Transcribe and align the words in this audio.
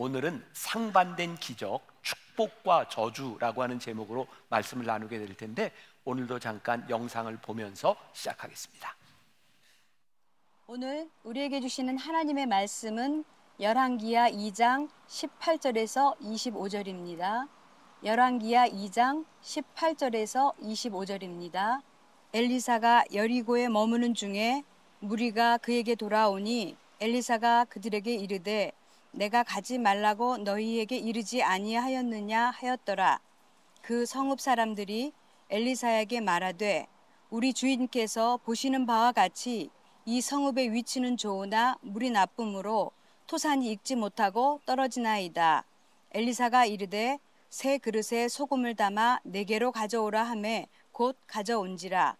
오늘은 0.00 0.42
상반된 0.54 1.36
기적, 1.36 1.82
축복과 2.00 2.88
저주라고 2.88 3.62
하는 3.62 3.78
제목으로 3.78 4.26
말씀을 4.48 4.86
나누게 4.86 5.18
될 5.18 5.36
텐데 5.36 5.72
오늘도 6.06 6.38
잠깐 6.38 6.88
영상을 6.88 7.36
보면서 7.42 7.94
시작하겠습니다. 8.14 8.96
오늘 10.68 11.10
우리에게 11.22 11.60
주시는 11.60 11.98
하나님의 11.98 12.46
말씀은 12.46 13.26
열왕기야 13.60 14.30
2장 14.30 14.88
18절에서 15.06 16.18
25절입니다. 16.18 17.46
열왕기야 18.02 18.68
2장 18.68 19.26
18절에서 19.42 20.56
25절입니다. 20.60 21.82
엘리사가 22.32 23.04
여리고에 23.12 23.68
머무는 23.68 24.14
중에 24.14 24.62
무리가 25.00 25.58
그에게 25.58 25.94
돌아오니 25.94 26.78
엘리사가 27.00 27.66
그들에게 27.66 28.14
이르되 28.14 28.72
내가 29.12 29.42
가지 29.42 29.78
말라고 29.78 30.38
너희에게 30.38 30.96
이르지 30.96 31.42
아니하였느냐 31.42 32.50
하였더라. 32.50 33.20
그 33.82 34.06
성읍 34.06 34.40
사람들이 34.40 35.12
엘리사에게 35.50 36.20
말하되 36.20 36.86
우리 37.30 37.52
주인께서 37.52 38.38
보시는 38.38 38.86
바와 38.86 39.12
같이 39.12 39.70
이 40.04 40.20
성읍의 40.20 40.72
위치는 40.72 41.16
좋으나 41.16 41.76
물이 41.82 42.10
나쁨으로 42.10 42.92
토산이 43.26 43.70
익지 43.72 43.96
못하고 43.96 44.60
떨어지나이다. 44.66 45.64
엘리사가 46.12 46.66
이르되 46.66 47.18
새 47.48 47.78
그릇에 47.78 48.28
소금을 48.28 48.76
담아 48.76 49.20
네개로 49.24 49.72
가져오라 49.72 50.22
하매 50.22 50.66
곧 50.92 51.16
가져온지라. 51.26 52.16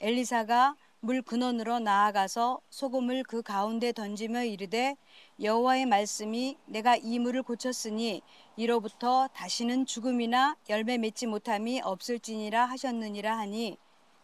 엘리사가 0.00 0.76
물 1.00 1.20
근원으로 1.20 1.80
나아가서 1.80 2.60
소금을 2.70 3.24
그 3.24 3.42
가운데 3.42 3.92
던지며 3.92 4.44
이르되 4.44 4.96
여호와의 5.40 5.86
말씀이 5.86 6.56
내가 6.66 6.94
이 6.94 7.18
물을 7.18 7.42
고쳤으니 7.42 8.22
이로부터 8.56 9.26
다시는 9.34 9.84
죽음이나 9.84 10.56
열매 10.68 10.96
맺지 10.96 11.26
못함이 11.26 11.80
없을지니라 11.80 12.66
하셨느니라 12.66 13.36
하니 13.36 13.76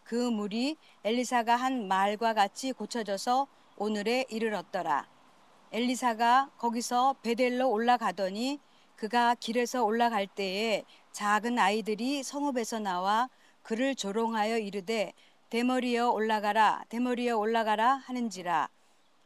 그 0.05 0.15
물이 0.15 0.77
엘리사가 1.03 1.57
한 1.57 1.89
말과 1.89 2.33
같이 2.33 2.71
고쳐져서 2.71 3.47
오늘에 3.75 4.25
이르렀더라. 4.29 5.05
엘리사가 5.73 6.51
거기서 6.57 7.15
베델로 7.23 7.69
올라가더니 7.69 8.59
그가 8.95 9.35
길에서 9.35 9.83
올라갈 9.83 10.27
때에 10.27 10.83
작은 11.11 11.59
아이들이 11.59 12.23
성읍에서 12.23 12.79
나와 12.79 13.29
그를 13.63 13.95
조롱하여 13.95 14.59
이르되 14.59 15.11
대머리여 15.49 16.11
올라가라 16.11 16.85
대머리여 16.87 17.37
올라가라 17.37 17.95
하는지라 17.95 18.69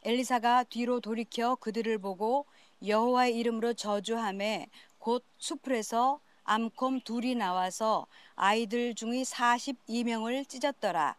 엘리사가 0.06 0.66
뒤로 0.66 1.00
돌이켜 1.00 1.56
그들을 1.56 1.98
보고 1.98 2.46
여호와의 2.86 3.36
이름으로 3.40 3.74
저주함에 3.74 4.70
곧 5.00 5.26
수풀에서 5.40 6.20
암콤 6.44 7.02
둘이 7.02 7.34
나와서 7.34 8.06
아이들 8.36 8.94
중의 8.94 9.26
42명을 9.26 10.48
찢었더라. 10.48 11.16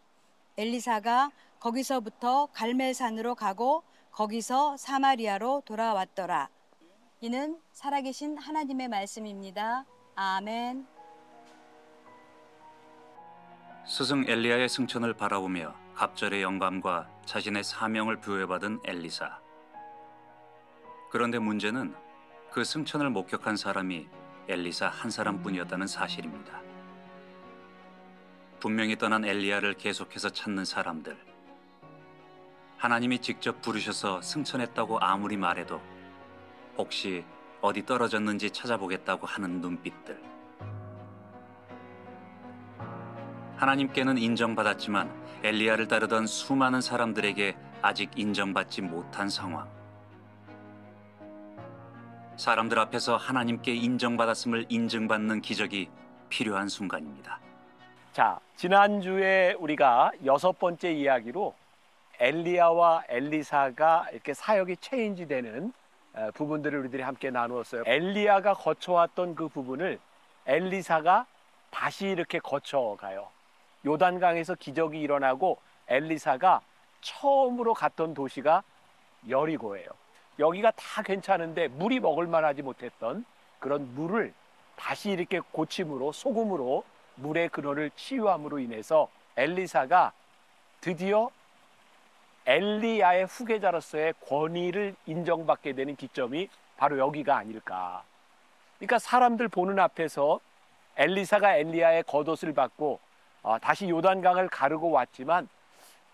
엘리사가 0.57 1.33
거기서부터 1.59 2.47
갈멜산으로 2.53 3.34
가고 3.34 3.83
거기서 4.12 4.77
사마리아로 4.77 5.64
돌아왔더라. 5.64 6.48
이는 7.23 7.59
살아계신 7.73 8.39
하나님의 8.39 8.87
말씀입니다. 8.87 9.84
아멘. 10.14 10.87
스승 13.84 14.25
엘리야의 14.29 14.69
승천을 14.69 15.14
바라보며 15.14 15.86
갑절의 15.97 16.42
영감과 16.42 17.08
자신의 17.25 17.64
사명을 17.64 18.20
부여받은 18.20 18.80
엘리사. 18.84 19.41
그런데 21.11 21.39
문제는 21.39 21.94
그 22.52 22.64
승천을 22.64 23.08
목격한 23.08 23.56
사람이 23.56 24.06
엘리사 24.47 24.89
한 24.89 25.11
사람뿐이었다는 25.11 25.86
사실입니다. 25.86 26.61
분명히 28.61 28.97
떠난 28.97 29.24
엘리야를 29.24 29.74
계속해서 29.74 30.28
찾는 30.28 30.67
사람들. 30.67 31.17
하나님이 32.77 33.20
직접 33.20 33.63
부르셔서 33.63 34.20
승천했다고 34.20 34.98
아무리 35.01 35.39
말해도 35.39 35.80
혹시 36.77 37.24
어디 37.63 37.86
떨어졌는지 37.86 38.51
찾아보겠다고 38.51 39.27
하는 39.27 39.63
눈빛들. 39.63 40.36
하나님께는 43.56 44.18
인정받았지만 44.18 45.11
엘리야를 45.42 45.89
따르던 45.89 46.27
수많은 46.27 46.80
사람들에게 46.80 47.56
아직 47.83 48.11
인정받지 48.17 48.83
못한 48.83 49.28
상황. 49.28 49.68
사람들 52.36 52.78
앞에서 52.78 53.16
하나님께 53.16 53.74
인정받았음을 53.74 54.66
인증받는 54.68 55.40
기적이 55.40 55.89
필요한 56.28 56.68
순간입니다. 56.68 57.40
자, 58.12 58.39
지난주에 58.56 59.55
우리가 59.58 60.11
여섯 60.27 60.58
번째 60.58 60.92
이야기로 60.92 61.55
엘리야와 62.18 63.05
엘리사가 63.08 64.08
이렇게 64.12 64.34
사역이 64.34 64.77
체인지 64.78 65.28
되는 65.28 65.72
어, 66.14 66.30
부분들을 66.34 66.78
우리들이 66.80 67.02
함께 67.02 67.30
나누었어요. 67.30 67.84
엘리야가 67.86 68.55
거쳐왔던 68.55 69.34
그 69.34 69.48
부분을 69.48 69.98
엘리사가 70.46 71.27
다시 71.70 72.06
이렇게 72.06 72.39
거쳐가요. 72.39 73.28
요단강에서 73.86 74.57
기적이 74.57 75.01
일어나고 75.01 75.58
엘리사가 75.89 76.61
처음으로 77.01 77.73
갔던 77.73 78.14
도시가 78.14 78.63
여리고예요. 79.29 79.89
여기가 80.39 80.73
다 80.73 81.02
괜찮은데 81.02 81.69
물이 81.69 82.01
먹을 82.01 82.27
만하지 82.27 82.63
못했던 82.63 83.25
그런 83.58 83.95
물을 83.95 84.35
다시 84.77 85.11
이렇게 85.11 85.41
고침으로 85.41 86.13
소금으로 86.13 86.85
물의 87.14 87.48
근원을 87.48 87.91
치유함으로 87.96 88.58
인해서 88.58 89.08
엘리사가 89.36 90.13
드디어 90.80 91.30
엘리야의 92.45 93.27
후계자로서의 93.27 94.14
권위를 94.29 94.95
인정받게 95.07 95.73
되는 95.73 95.96
기점이 95.96 96.48
바로 96.77 96.98
여기가 96.98 97.36
아닐까. 97.36 98.05
그러니까 98.79 98.98
사람들 98.98 99.48
보는 99.48 99.79
앞에서 99.79 100.41
엘리사가 100.96 101.57
엘리야의 101.57 102.05
겉옷을 102.05 102.52
받고 102.52 102.92
어, 102.95 103.05
다시 103.61 103.89
요단강을 103.89 104.48
가르고 104.48 104.90
왔지만 104.90 105.48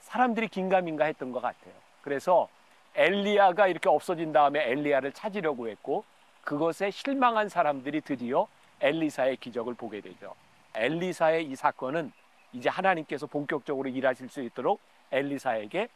사람들이 0.00 0.48
긴가민가 0.48 1.06
했던 1.06 1.32
것 1.32 1.41
같아요. 1.41 1.72
그래서 2.03 2.48
엘리야가 2.94 3.69
이렇게 3.69 3.88
없어진 3.88 4.32
다음에 4.32 4.70
엘리야를 4.70 5.12
찾으려고 5.12 5.69
했고 5.69 6.04
그것에 6.44 6.91
실망한 6.91 7.48
사람들이 7.48 8.03
드디어 8.03 8.47
엘리사의 8.81 9.37
기적을 9.38 9.75
보게 9.75 10.00
되죠. 10.00 10.34
엘리사의 10.75 11.47
이 11.47 11.56
사건은 11.56 12.12
이제 12.53 12.69
하나님께서 12.69 13.26
본격적으로 13.26 13.88
일하실 13.88 14.28
수 14.28 14.43
있도록 14.43 14.81
엘리사에게 15.10 15.88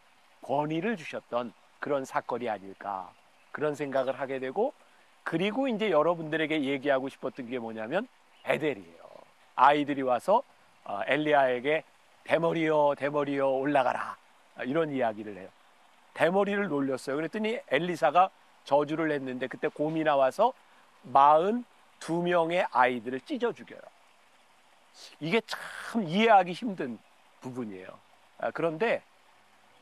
권위를 0.42 0.96
주셨던 0.96 1.52
그런 1.80 2.04
사건이 2.04 2.48
아닐까 2.48 3.10
그런 3.52 3.74
생각을 3.74 4.18
하게 4.18 4.38
되고 4.38 4.72
그리고 5.22 5.68
이제 5.68 5.90
여러분들에게 5.90 6.62
얘기하고 6.62 7.08
싶었던 7.08 7.50
게 7.50 7.58
뭐냐면 7.58 8.06
에델이에요. 8.44 9.04
아이들이 9.56 10.02
와서 10.02 10.36
어, 10.36 10.42
엘리야에게 11.06 11.84
대머리여 12.24 12.94
대머리여 12.98 13.48
올라가라 13.48 14.16
이런 14.64 14.90
이야기를 14.90 15.36
해요. 15.36 15.48
대머리를 16.14 16.68
놀렸어요. 16.68 17.16
그랬더니 17.16 17.60
엘리사가 17.68 18.30
저주를 18.64 19.12
했는데 19.12 19.46
그때 19.46 19.68
곰이 19.68 20.02
나와서 20.02 20.52
마흔 21.02 21.64
두 22.00 22.22
명의 22.22 22.66
아이들을 22.72 23.20
찢어 23.20 23.52
죽여요. 23.52 23.80
이게 25.20 25.40
참 25.46 26.02
이해하기 26.02 26.52
힘든 26.52 26.98
부분이에요. 27.40 27.86
아, 28.38 28.50
그런데 28.50 29.02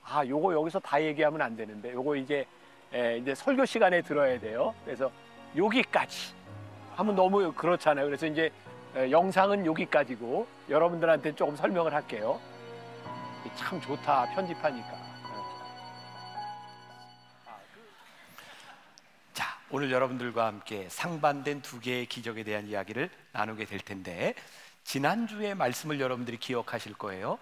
아 0.04 0.26
요거 0.26 0.53
여기서 0.53 0.81
다 0.81 1.03
얘기하면 1.03 1.41
안 1.41 1.56
되는데 1.56 1.92
요거 1.92 2.16
이제 2.16 2.47
에, 2.92 3.19
이제 3.19 3.34
설교 3.34 3.65
시간에 3.65 4.03
들어야 4.03 4.38
돼요. 4.38 4.75
그래서 4.84 5.10
여기까지 5.56 6.34
하면 6.97 7.15
너무 7.15 7.53
그렇잖아요. 7.53 8.04
그래서 8.06 8.27
이제 8.27 8.45
에, 8.47 8.51
영상은 8.94 9.66
여기까지고 9.66 10.46
여러분들한테 10.68 11.34
조금 11.34 11.56
설명을 11.56 11.92
할게요. 11.92 12.41
참 13.56 13.80
좋다 13.80 14.34
편집하니까. 14.34 15.04
자, 19.32 19.58
오늘 19.70 19.91
여러분들과 19.91 20.46
함께 20.46 20.88
상반된 20.88 21.62
두 21.62 21.80
개의 21.80 22.06
기적에 22.06 22.44
대한 22.44 22.66
이야기를 22.66 23.10
나누게 23.32 23.64
될 23.64 23.80
텐데 23.80 24.34
지난주의 24.84 25.54
말씀을 25.54 25.98
여러분들이 25.98 26.36
기억하실 26.36 26.94
거예요. 26.94 27.38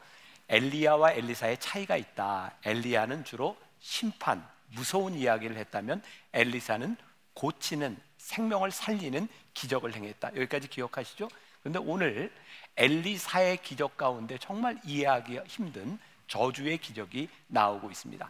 엘리야와 0.48 1.12
엘리사의 1.12 1.58
차이가 1.58 1.96
있다. 1.96 2.52
엘리야는 2.64 3.24
주로 3.24 3.56
심판, 3.80 4.46
무서운 4.74 5.14
이야기를 5.14 5.56
했다면 5.56 6.02
엘리사는 6.32 6.96
고치는 7.34 7.96
생명을 8.32 8.70
살리는 8.70 9.28
기적을 9.54 9.94
행했다. 9.94 10.28
여기까지 10.36 10.68
기억하시죠? 10.68 11.28
그런데 11.60 11.78
오늘 11.78 12.32
엘리사의 12.76 13.58
기적 13.62 13.96
가운데 13.96 14.38
정말 14.38 14.78
이해하기 14.84 15.40
힘든 15.46 15.98
저주의 16.26 16.78
기적이 16.78 17.28
나오고 17.48 17.90
있습니다. 17.90 18.28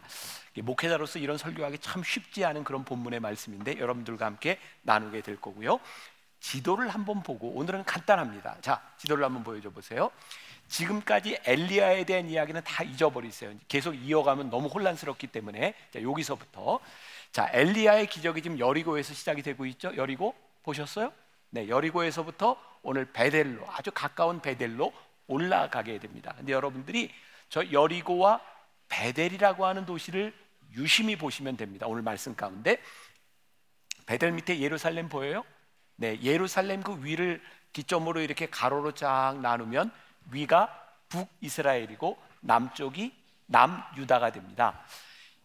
목회자로서 0.61 1.19
이런 1.19 1.37
설교하기 1.37 1.77
참 1.79 2.03
쉽지 2.03 2.43
않은 2.43 2.65
그런 2.65 2.83
본문의 2.83 3.21
말씀인데 3.21 3.79
여러분들과 3.79 4.25
함께 4.25 4.59
나누게 4.81 5.21
될 5.21 5.39
거고요. 5.39 5.79
지도를 6.41 6.89
한번 6.89 7.23
보고 7.23 7.51
오늘은 7.51 7.85
간단합니다. 7.85 8.57
자, 8.59 8.81
지도를 8.97 9.23
한번 9.23 9.45
보여줘 9.45 9.69
보세요. 9.69 10.11
지금까지 10.67 11.39
엘리야에 11.45 12.03
대한 12.03 12.29
이야기는 12.29 12.61
다 12.65 12.83
잊어버리세요. 12.83 13.53
계속 13.69 13.93
이어가면 13.93 14.49
너무 14.49 14.67
혼란스럽기 14.67 15.27
때문에 15.27 15.73
자, 15.93 16.01
여기서부터 16.01 16.81
자 17.33 17.49
엘리야의 17.51 18.07
기적이 18.07 18.43
지금 18.43 18.59
여리고에서 18.59 19.15
시작이 19.15 19.41
되고 19.41 19.65
있죠. 19.65 19.91
여리고 19.97 20.35
보셨어요? 20.61 21.11
네, 21.49 21.67
여리고에서부터 21.67 22.55
오늘 22.83 23.11
베델로 23.11 23.65
아주 23.71 23.91
가까운 23.91 24.39
베델로 24.39 24.93
올라가게 25.25 25.97
됩니다. 25.97 26.35
근데 26.37 26.53
여러분들이 26.53 27.11
저 27.49 27.71
여리고와 27.71 28.39
베델이라고 28.87 29.65
하는 29.65 29.83
도시를 29.87 30.31
유심히 30.75 31.15
보시면 31.15 31.57
됩니다. 31.57 31.87
오늘 31.87 32.03
말씀 32.03 32.35
가운데 32.35 32.79
베델 34.05 34.31
밑에 34.33 34.59
예루살렘 34.59 35.09
보여요? 35.09 35.43
네, 35.95 36.21
예루살렘 36.21 36.83
그 36.83 37.03
위를 37.03 37.41
기점으로 37.71 38.21
이렇게 38.21 38.45
가로로 38.45 38.91
쫙 38.91 39.39
나누면 39.41 39.91
위가 40.29 40.69
북 41.09 41.27
이스라엘이고 41.41 42.15
남쪽이 42.41 43.11
남 43.47 43.81
유다가 43.97 44.31
됩니다. 44.31 44.85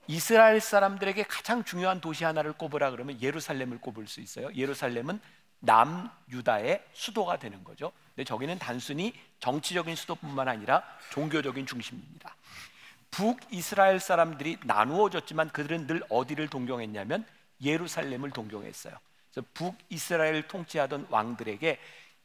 이스라엘 0.08 0.60
사람들에게 0.60 1.22
가장 1.24 1.62
중요한 1.62 2.00
도시 2.00 2.24
하나를 2.24 2.54
꼽으라 2.54 2.90
그러면 2.90 3.20
예루살렘을 3.20 3.78
꼽을 3.78 4.08
수 4.08 4.20
있어요. 4.20 4.50
예루살렘은 4.54 5.20
남유다의 5.60 6.82
수도가 6.94 7.38
되는 7.38 7.62
거죠. 7.62 7.92
근데 8.14 8.24
저기는 8.24 8.58
단순히 8.58 9.12
정치적인 9.40 9.94
수도뿐만 9.94 10.48
아니라 10.48 10.82
종교적인 11.10 11.66
중심입니다. 11.66 12.34
북이스라엘 13.10 14.00
사람들이 14.00 14.58
나누어졌지만 14.64 15.50
그들은 15.50 15.86
늘 15.86 16.02
어디를 16.08 16.48
동경했냐면 16.48 17.26
예루살렘을 17.62 18.30
동경했어요. 18.30 18.94
그래서 19.30 19.46
북이스라엘 19.52 20.48
통치하던 20.48 21.08
왕들에게 21.10 21.78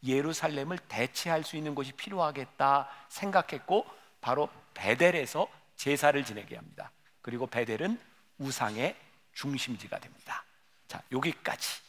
예루살렘을 0.06 0.78
대체할 0.88 1.44
수 1.44 1.58
있는 1.58 1.76
곳이 1.76 1.92
필요하겠다 1.94 2.90
생각했고 3.10 3.86
바로 4.22 4.50
베델에서 4.74 5.48
제사를 5.76 6.24
지내게 6.24 6.56
합니다. 6.56 6.92
그리고 7.24 7.48
베델은 7.48 8.00
우상의 8.38 8.96
중심지가 9.34 9.98
됩니다. 9.98 10.44
자, 10.88 11.02
여기까지. 11.12 11.82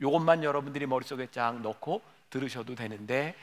요것만 0.00 0.44
여러분들이 0.44 0.86
머릿속에 0.86 1.26
쫙 1.30 1.60
넣고 1.60 2.00
들으셔도 2.30 2.74
되는데 2.74 3.34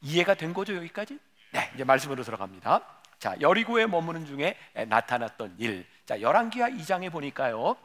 이해가 0.00 0.34
된 0.34 0.54
거죠, 0.54 0.74
여기까지? 0.76 1.18
네, 1.52 1.70
이제 1.74 1.84
말씀으로 1.84 2.22
들어갑니다. 2.22 2.80
자, 3.18 3.36
여리고에 3.40 3.86
머무는 3.86 4.24
중에 4.24 4.56
나타났던 4.86 5.56
일. 5.58 5.86
자, 6.06 6.20
열왕기하 6.20 6.70
2장에 6.70 7.10
보니까요. 7.10 7.76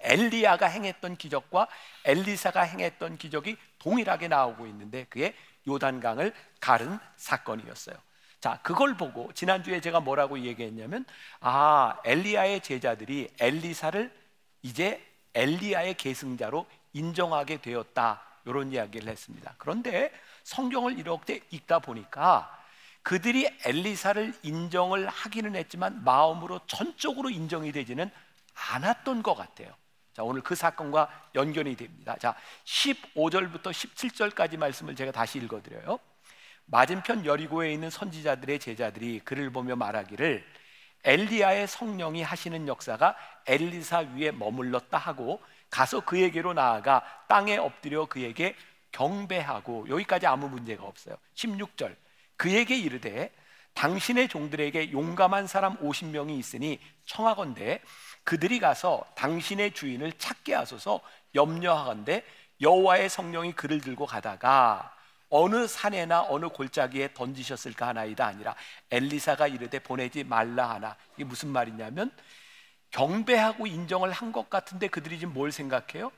엘리야가 0.00 0.66
행했던 0.66 1.16
기적과 1.16 1.68
엘리사가 2.04 2.62
행했던 2.62 3.16
기적이 3.16 3.56
동일하게 3.78 4.28
나오고 4.28 4.66
있는데 4.66 5.04
그게 5.08 5.34
요단강을 5.66 6.34
가른 6.60 6.98
사건이었어요. 7.16 7.96
자, 8.40 8.58
그걸 8.62 8.96
보고 8.96 9.30
지난주에 9.32 9.80
제가 9.80 10.00
뭐라고 10.00 10.40
얘기했냐면 10.40 11.04
아, 11.40 11.98
엘리야의 12.04 12.62
제자들이 12.62 13.28
엘리사를 13.38 14.10
이제 14.62 15.06
엘리야의 15.34 15.94
계승자로 15.94 16.66
인정하게 16.92 17.60
되었다. 17.60 18.22
이런 18.46 18.72
이야기를 18.72 19.08
했습니다. 19.08 19.54
그런데 19.58 20.10
성경을 20.44 20.98
이렇게 20.98 21.42
읽다 21.50 21.78
보니까 21.78 22.58
그들이 23.02 23.48
엘리사를 23.64 24.34
인정을 24.42 25.08
하기는 25.08 25.54
했지만 25.56 26.02
마음으로 26.04 26.60
전적으로 26.66 27.30
인정이 27.30 27.72
되지는 27.72 28.10
않았던 28.72 29.22
것 29.22 29.34
같아요. 29.34 29.74
자, 30.12 30.22
오늘 30.22 30.42
그 30.42 30.54
사건과 30.54 31.28
연결이 31.34 31.76
됩니다. 31.76 32.16
자, 32.18 32.34
15절부터 32.64 33.70
17절까지 33.70 34.58
말씀을 34.58 34.96
제가 34.96 35.12
다시 35.12 35.38
읽어 35.38 35.62
드려요. 35.62 35.98
맞은편 36.70 37.26
여리고에 37.26 37.72
있는 37.72 37.90
선지자들의 37.90 38.60
제자들이 38.60 39.20
그를 39.24 39.50
보며 39.50 39.74
말하기를 39.74 40.44
엘리야의 41.02 41.66
성령이 41.66 42.22
하시는 42.22 42.68
역사가 42.68 43.16
엘리사 43.46 44.10
위에 44.14 44.30
머물렀다 44.30 44.96
하고 44.96 45.40
가서 45.68 46.00
그에게로 46.00 46.52
나아가 46.52 47.02
땅에 47.28 47.56
엎드려 47.56 48.06
그에게 48.06 48.54
경배하고 48.92 49.88
여기까지 49.88 50.26
아무 50.26 50.48
문제가 50.48 50.84
없어요. 50.84 51.16
16절 51.34 51.96
그에게 52.36 52.78
이르되 52.78 53.32
당신의 53.74 54.28
종들에게 54.28 54.92
용감한 54.92 55.46
사람 55.46 55.76
50명이 55.78 56.38
있으니 56.38 56.80
청하건대 57.04 57.80
그들이 58.24 58.60
가서 58.60 59.04
당신의 59.14 59.72
주인을 59.72 60.12
찾게 60.18 60.54
하소서 60.54 61.00
염려하건대 61.34 62.24
여호와의 62.60 63.08
성령이 63.08 63.52
그를 63.52 63.80
들고 63.80 64.06
가다가 64.06 64.94
어느 65.30 65.66
산에나 65.66 66.26
어느 66.28 66.48
골짜기에 66.48 67.14
던지셨을까 67.14 67.88
하나이다 67.88 68.26
아니라 68.26 68.54
엘리사가 68.90 69.46
이르되 69.46 69.78
보내지 69.78 70.24
말라 70.24 70.70
하나 70.70 70.96
이게 71.16 71.24
무슨 71.24 71.48
말이냐면 71.50 72.10
경배하고 72.90 73.66
인정을 73.66 74.10
한 74.12 74.32
것 74.32 74.50
같은데 74.50 74.88
그들이 74.88 75.18
지금 75.18 75.32
뭘 75.34 75.52
생각해요? 75.52 76.10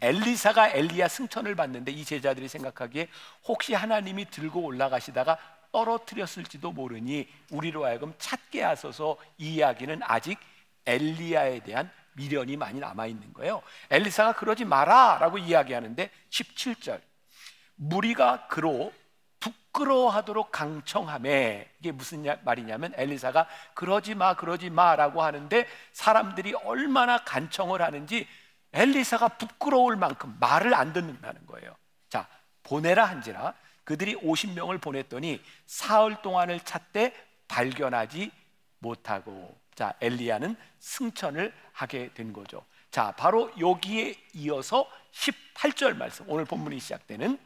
엘리사가 0.00 0.70
엘리야 0.70 1.08
승천을 1.08 1.54
받는데 1.54 1.92
이 1.92 2.04
제자들이 2.04 2.48
생각하기에 2.48 3.08
혹시 3.44 3.74
하나님이 3.74 4.30
들고 4.30 4.62
올라가시다가 4.62 5.36
떨어뜨렸을지도 5.72 6.72
모르니 6.72 7.28
우리로 7.50 7.84
하여금 7.84 8.14
찾게 8.18 8.62
하소서 8.62 9.18
이 9.36 9.54
이야기는 9.56 10.00
아직 10.02 10.38
엘리야에 10.86 11.60
대한 11.60 11.90
미련이 12.14 12.56
많이 12.56 12.80
남아 12.80 13.06
있는 13.06 13.32
거예요. 13.34 13.62
엘리사가 13.90 14.32
그러지 14.32 14.64
마라라고 14.64 15.38
이야기하는데 15.38 16.10
17절 16.30 17.00
무리가 17.78 18.46
그로 18.48 18.92
부끄러워하도록 19.40 20.50
강청함에 20.50 21.70
이게 21.78 21.92
무슨 21.92 22.24
말이냐면 22.44 22.92
엘리사가 22.96 23.46
그러지 23.74 24.14
마 24.14 24.34
그러지 24.34 24.70
마라고 24.70 25.22
하는데 25.22 25.66
사람들이 25.92 26.54
얼마나 26.64 27.18
간청을 27.24 27.80
하는지 27.80 28.26
엘리사가 28.72 29.28
부끄러울 29.28 29.96
만큼 29.96 30.36
말을 30.40 30.74
안 30.74 30.92
듣는다는 30.92 31.46
거예요. 31.46 31.74
자 32.08 32.26
보내라 32.64 33.04
한지라 33.04 33.54
그들이 33.84 34.16
50명을 34.16 34.80
보냈더니 34.80 35.42
사흘 35.66 36.20
동안을 36.20 36.60
찾되 36.60 37.14
발견하지 37.46 38.30
못하고 38.80 39.58
자, 39.78 39.94
엘리야는 40.00 40.56
승천을 40.80 41.54
하게 41.72 42.12
된 42.12 42.32
거죠. 42.32 42.64
자, 42.90 43.12
바로 43.12 43.48
여기에 43.60 44.16
이어서 44.34 44.90
18절 45.12 45.96
말씀. 45.96 46.28
오늘 46.28 46.44
본문이 46.44 46.80
시작되는 46.80 47.38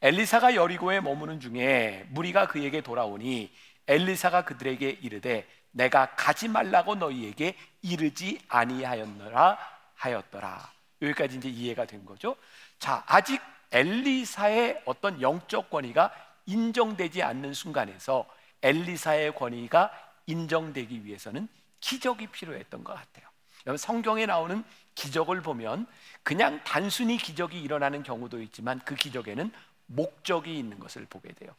엘리사가 0.00 0.54
여리고에 0.54 1.00
머무는 1.00 1.40
중에 1.40 2.06
무리가 2.10 2.46
그에게 2.46 2.80
돌아오니 2.80 3.52
엘리사가 3.86 4.44
그들에게 4.44 4.98
이르되 5.02 5.46
내가 5.72 6.14
가지 6.14 6.48
말라고 6.48 6.94
너희에게 6.94 7.56
이르지 7.82 8.40
아니하였노라 8.48 9.58
하였더라. 9.94 10.72
여기까지 11.02 11.38
이제 11.38 11.48
이해가 11.48 11.84
된 11.86 12.04
거죠. 12.04 12.36
자, 12.78 13.02
아직 13.06 13.40
엘리사의 13.72 14.82
어떤 14.84 15.20
영적 15.20 15.70
권위가 15.70 16.12
인정되지 16.46 17.22
않는 17.22 17.52
순간에서 17.52 18.26
엘리사의 18.62 19.34
권위가 19.34 19.90
인정되기 20.26 21.04
위해서는 21.04 21.48
기적이 21.80 22.28
필요했던 22.28 22.84
것 22.84 22.94
같아요. 22.94 23.28
여러분 23.66 23.76
성경에 23.76 24.26
나오는 24.26 24.64
기적을 24.94 25.42
보면 25.42 25.86
그냥 26.22 26.62
단순히 26.64 27.16
기적이 27.16 27.60
일어나는 27.60 28.02
경우도 28.02 28.40
있지만 28.42 28.80
그 28.84 28.94
기적에는 28.94 29.52
목적이 29.88 30.58
있는 30.58 30.78
것을 30.78 31.06
보게 31.06 31.32
돼요. 31.32 31.54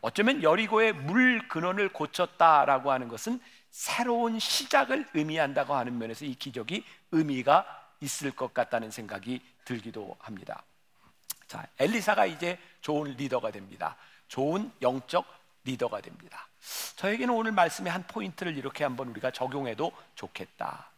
어쩌면 0.00 0.42
여리고의 0.42 0.92
물 0.92 1.46
근원을 1.48 1.90
고쳤다라고 1.90 2.90
하는 2.90 3.08
것은 3.08 3.40
새로운 3.70 4.38
시작을 4.38 5.08
의미한다고 5.14 5.74
하는 5.74 5.98
면에서 5.98 6.24
이 6.24 6.34
기적이 6.34 6.84
의미가 7.12 7.90
있을 8.00 8.30
것 8.30 8.54
같다는 8.54 8.90
생각이 8.90 9.40
들기도 9.64 10.16
합니다. 10.20 10.62
자, 11.46 11.66
엘리사가 11.78 12.26
이제 12.26 12.58
좋은 12.80 13.14
리더가 13.16 13.50
됩니다. 13.50 13.96
좋은 14.28 14.70
영적 14.82 15.26
리더가 15.64 16.00
됩니다. 16.00 16.48
저에게는 16.96 17.34
오늘 17.34 17.52
말씀의 17.52 17.92
한 17.92 18.06
포인트를 18.06 18.56
이렇게 18.56 18.84
한번 18.84 19.08
우리가 19.08 19.30
적용해도 19.30 19.92
좋겠다. 20.14 20.90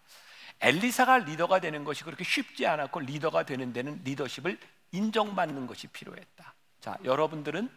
엘리사가 0.60 1.18
리더가 1.18 1.60
되는 1.60 1.84
것이 1.84 2.04
그렇게 2.04 2.24
쉽지 2.24 2.66
않았고 2.66 3.00
리더가 3.00 3.44
되는 3.44 3.72
데는 3.72 4.00
리더십을 4.04 4.58
인정받는 4.92 5.66
것이 5.66 5.86
필요했다. 5.88 6.35
자, 6.86 6.96
여러분들은 7.02 7.68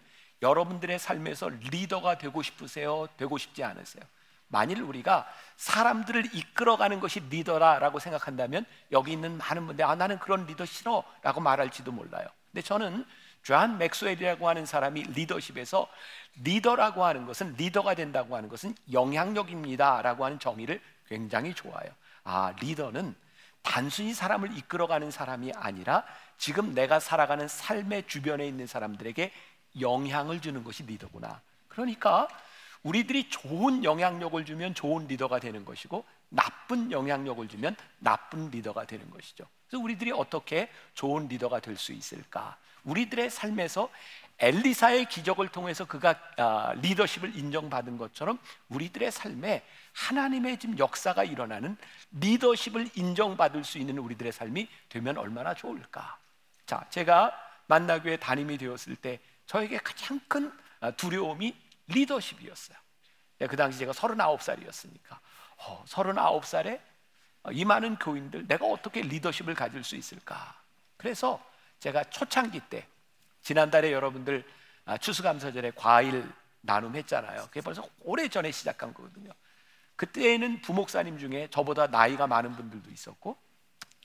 여러분들의 0.44 1.00
삶에서 1.00 1.50
리더가 1.50 2.20
되고 2.20 2.44
싶으세요? 2.44 3.08
되고 3.18 3.40
싶지 3.40 3.64
않으세요? 3.64 4.04
만일 4.50 4.84
우리가 4.84 5.28
사람들을 5.58 6.36
이끌어가는 6.36 7.00
것이 7.00 7.20
리더라라고 7.22 7.98
생각한다면 7.98 8.66
여기 8.92 9.14
있는 9.14 9.40
많은 9.40 9.66
분들 9.66 9.84
아 9.84 9.96
나는 9.96 10.20
그런 10.20 10.46
리더 10.46 10.64
싫어라고 10.64 11.42
말할지도 11.42 11.92
몰라요. 11.92 12.28
근데 12.52 12.62
저는 12.62 13.04
존 13.42 13.80
맥스웰이라고 13.80 14.48
하는 14.48 14.68
사람이 14.68 15.02
리더십에서 15.02 15.88
리더라고 16.44 17.04
하는 17.04 17.26
것은 17.26 17.56
리더가 17.56 17.96
된다고 17.96 18.36
하는 18.36 18.48
것은 18.48 18.76
영향력입니다라고 18.92 20.24
하는 20.24 20.38
정의를 20.38 20.80
굉장히 21.08 21.56
좋아요. 21.56 21.90
아, 22.24 22.54
리더는 22.62 23.16
단순히 23.64 24.14
사람을 24.14 24.56
이끌어가는 24.56 25.10
사람이 25.10 25.52
아니라 25.56 26.06
지금 26.40 26.74
내가 26.74 27.00
살아가는 27.00 27.48
삶의 27.48 28.08
주변에 28.08 28.48
있는 28.48 28.66
사람들에게 28.66 29.32
영향을 29.80 30.42
주는 30.42 30.64
것이 30.64 30.84
리더구나. 30.84 31.42
그러니까 31.68 32.28
우리들이 32.82 33.30
좋은 33.30 33.84
영향력을 33.84 34.44
주면 34.46 34.74
좋은 34.74 35.06
리더가 35.08 35.40
되는 35.40 35.66
것이고 35.66 36.06
나쁜 36.30 36.92
영향력을 36.92 37.46
주면 37.50 37.76
나쁜 38.00 38.50
리더가 38.50 38.86
되는 38.86 39.10
것이죠. 39.12 39.46
그래서 39.68 39.84
우리들이 39.84 40.12
어떻게 40.12 40.70
좋은 40.94 41.28
리더가 41.28 41.60
될 41.60 41.76
수 41.76 41.92
있을까? 41.92 42.58
우리들의 42.86 43.30
삶에서 43.30 43.90
엘리사의 44.40 45.10
기적을 45.10 45.50
통해서 45.50 45.84
그가 45.84 46.16
아, 46.38 46.74
리더십을 46.78 47.36
인정받은 47.36 47.98
것처럼 47.98 48.40
우리들의 48.70 49.12
삶에 49.12 49.66
하나님의 49.92 50.58
지금 50.58 50.80
역사가 50.80 51.26
일어나는 51.26 51.76
리더십을 52.12 52.92
인정받을 52.96 53.66
수 53.66 53.78
있는 53.78 53.98
우리들의 53.98 54.32
삶이 54.32 54.70
되면 54.88 55.18
얼마나 55.18 55.54
좋을까? 55.54 56.18
자, 56.70 56.86
제가 56.92 57.36
만나교회 57.66 58.18
담임이 58.18 58.60
되었을 58.60 58.96
때 58.96 59.20
저에게 59.48 59.80
가장 59.80 60.20
큰 60.28 60.56
아, 60.82 60.92
두려움이 60.92 61.56
리더십이었어요. 61.88 62.78
예, 63.42 63.48
그 63.48 63.56
당시 63.56 63.80
제가 63.80 63.92
39살이었으니까 63.92 65.18
어, 65.58 65.84
39살에 65.88 66.80
이 67.54 67.66
많은 67.66 67.96
교인들 67.96 68.46
내가 68.46 68.68
어떻게 68.68 69.02
리더십을 69.02 69.56
가질 69.56 69.84
수 69.84 69.96
있을까? 69.96 70.62
그래서 70.96 71.44
제가 71.80 72.04
초창기 72.04 72.60
때 72.70 72.86
지난달에 73.42 73.92
여러분들 73.92 74.46
아, 74.86 74.96
추수감사절에 74.96 75.72
과일 75.76 76.32
나눔했잖아요. 76.62 77.48
그게 77.48 77.62
벌써 77.62 77.84
오래 78.02 78.28
전에 78.28 78.52
시작한 78.52 78.94
거거든요. 78.94 79.32
그때에는 79.96 80.62
부목사님 80.62 81.18
중에 81.18 81.48
저보다 81.50 81.88
나이가 81.88 82.28
많은 82.28 82.56
분들도 82.56 82.92
있었고 82.92 83.36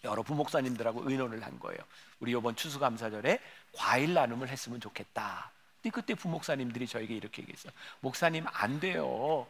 여러 0.05 0.23
부목사님들하고 0.23 1.09
의논을 1.09 1.43
한 1.45 1.59
거예요. 1.59 1.79
우리 2.21 2.33
이번 2.33 2.55
추수감사절에 2.57 3.41
과일 3.73 4.15
나눔을 4.15 4.49
했으면 4.49 4.81
좋겠다. 4.81 5.51
근데 5.83 5.93
그때 5.95 6.15
부목사님들이 6.15 6.87
저에게 6.87 7.15
이렇게 7.15 7.43
얘기했어요. 7.43 7.73
목사님 8.01 8.45
안 8.53 8.81
돼요. 8.81 9.47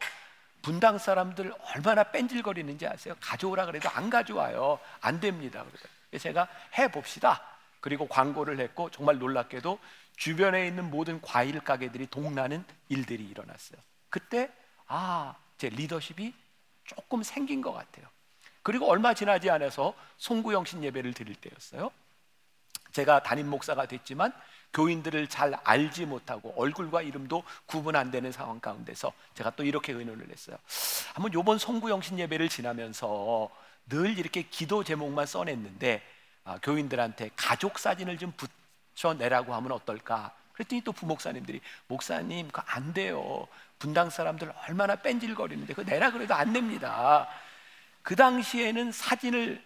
분당 0.61 0.97
사람들 0.97 1.53
얼마나 1.75 2.03
뺀질거리는지 2.03 2.87
아세요? 2.87 3.15
가져오라 3.21 3.67
그래도 3.67 3.89
안 3.89 4.09
가져와요. 4.09 4.79
안 5.01 5.19
됩니다. 5.19 5.63
그래서 6.09 6.23
제가 6.23 6.47
해 6.77 6.89
봅시다. 6.89 7.41
그리고 7.79 8.07
광고를 8.07 8.59
했고 8.59 8.89
정말 8.89 9.19
놀랍게도 9.19 9.79
주변에 10.17 10.67
있는 10.67 10.89
모든 10.89 11.21
과일 11.21 11.59
가게들이 11.59 12.07
동나는 12.07 12.65
일들이 12.89 13.23
일어났어요. 13.25 13.79
그때 14.09 14.49
아, 14.87 15.35
제 15.57 15.69
리더십이 15.69 16.33
조금 16.85 17.21
생긴 17.21 17.61
것 17.61 17.73
같아요. 17.73 18.07
그리고 18.65 18.89
얼마 18.89 19.13
지나지 19.13 19.51
않아서 19.51 19.93
송구영신 20.17 20.83
예배를 20.83 21.13
드릴 21.13 21.35
때였어요. 21.35 21.91
제가 22.93 23.21
담임 23.21 23.47
목사가 23.47 23.85
됐지만 23.85 24.33
교인들을 24.73 25.27
잘 25.27 25.53
알지 25.63 26.07
못하고 26.07 26.51
얼굴과 26.57 27.03
이름도 27.03 27.43
구분 27.67 27.95
안 27.95 28.09
되는 28.09 28.31
상황 28.31 28.59
가운데서 28.59 29.13
제가 29.35 29.51
또 29.51 29.63
이렇게 29.63 29.93
의논을 29.93 30.31
했어요. 30.31 30.57
한번 31.13 31.31
요번 31.33 31.59
송구영신 31.59 32.17
예배를 32.17 32.49
지나면서 32.49 33.51
늘 33.87 34.17
이렇게 34.17 34.41
기도 34.41 34.83
제목만 34.83 35.27
써냈는데 35.27 36.01
아, 36.43 36.57
교인들한테 36.63 37.29
가족 37.35 37.77
사진을 37.77 38.17
좀 38.17 38.33
붙여내라고 38.95 39.53
하면 39.53 39.73
어떨까? 39.73 40.33
그랬더니 40.53 40.81
또 40.81 40.91
부목사님들이 40.91 41.61
목사님 41.85 42.47
그거 42.47 42.63
안 42.65 42.95
돼요. 42.95 43.47
분당 43.77 44.09
사람들 44.09 44.51
얼마나 44.67 44.95
뺀질거리는데 44.95 45.75
그 45.75 45.81
내라 45.81 46.11
그래도 46.11 46.33
안 46.33 46.51
됩니다. 46.51 47.29
그 48.05 48.15
당시에는 48.15 48.91
사진을 48.91 49.65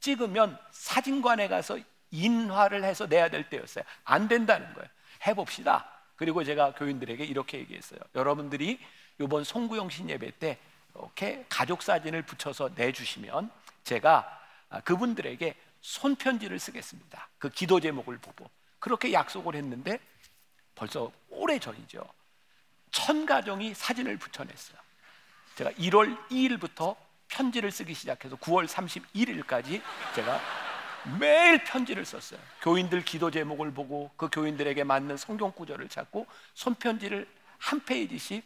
찍으면 0.00 0.58
사진관에 0.70 1.48
가서 1.48 1.78
인화를 2.10 2.84
해서 2.84 3.06
내야 3.06 3.30
될 3.30 3.48
때였어요. 3.48 3.82
안 4.04 4.28
된다는 4.28 4.74
거예요. 4.74 4.90
해봅시다. 5.26 5.90
그리고 6.14 6.44
제가 6.44 6.74
교인들에게 6.74 7.24
이렇게 7.24 7.58
얘기했어요. 7.60 7.98
여러분들이 8.14 8.78
이번 9.18 9.42
송구영 9.42 9.88
신 9.88 10.10
예배 10.10 10.38
때 10.38 10.58
이렇게 10.94 11.46
가족 11.48 11.82
사진을 11.82 12.26
붙여서 12.26 12.72
내주시면 12.74 13.50
제가 13.84 14.38
그분들에게 14.84 15.54
손편지를 15.80 16.58
쓰겠습니다. 16.58 17.30
그 17.38 17.48
기도 17.48 17.80
제목을 17.80 18.18
보고 18.18 18.50
그렇게 18.80 19.14
약속을 19.14 19.54
했는데 19.54 19.98
벌써 20.74 21.10
오래 21.30 21.58
전이죠. 21.58 22.04
천 22.90 23.24
가정이 23.24 23.72
사진을 23.72 24.18
붙여냈어요. 24.18 24.76
제가 25.54 25.72
1월 25.72 26.28
2일부터 26.28 27.07
편지를 27.28 27.70
쓰기 27.70 27.94
시작해서 27.94 28.36
9월 28.36 28.66
31일까지 28.66 29.80
제가 30.14 30.40
매일 31.20 31.62
편지를 31.64 32.04
썼어요. 32.04 32.40
교인들 32.62 33.04
기도 33.04 33.30
제목을 33.30 33.72
보고 33.72 34.10
그 34.16 34.28
교인들에게 34.30 34.82
맞는 34.84 35.16
성경 35.16 35.52
구절을 35.52 35.88
찾고 35.88 36.26
손편지를 36.54 37.28
한 37.58 37.84
페이지씩 37.84 38.44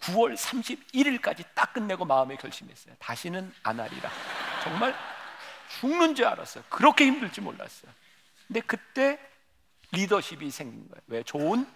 9월 0.00 0.36
31일까지 0.36 1.44
딱 1.54 1.72
끝내고 1.72 2.04
마음에 2.04 2.36
결심했어요. 2.36 2.94
다시는 2.98 3.52
안 3.62 3.80
하리라. 3.80 4.10
정말 4.62 4.94
죽는 5.80 6.14
줄 6.14 6.26
알았어요. 6.26 6.64
그렇게 6.68 7.06
힘들지 7.06 7.40
몰랐어요. 7.40 7.90
근데 8.46 8.60
그때 8.60 9.18
리더십이 9.92 10.50
생긴 10.50 10.88
거예요. 10.88 11.02
왜? 11.06 11.22
좋은 11.22 11.66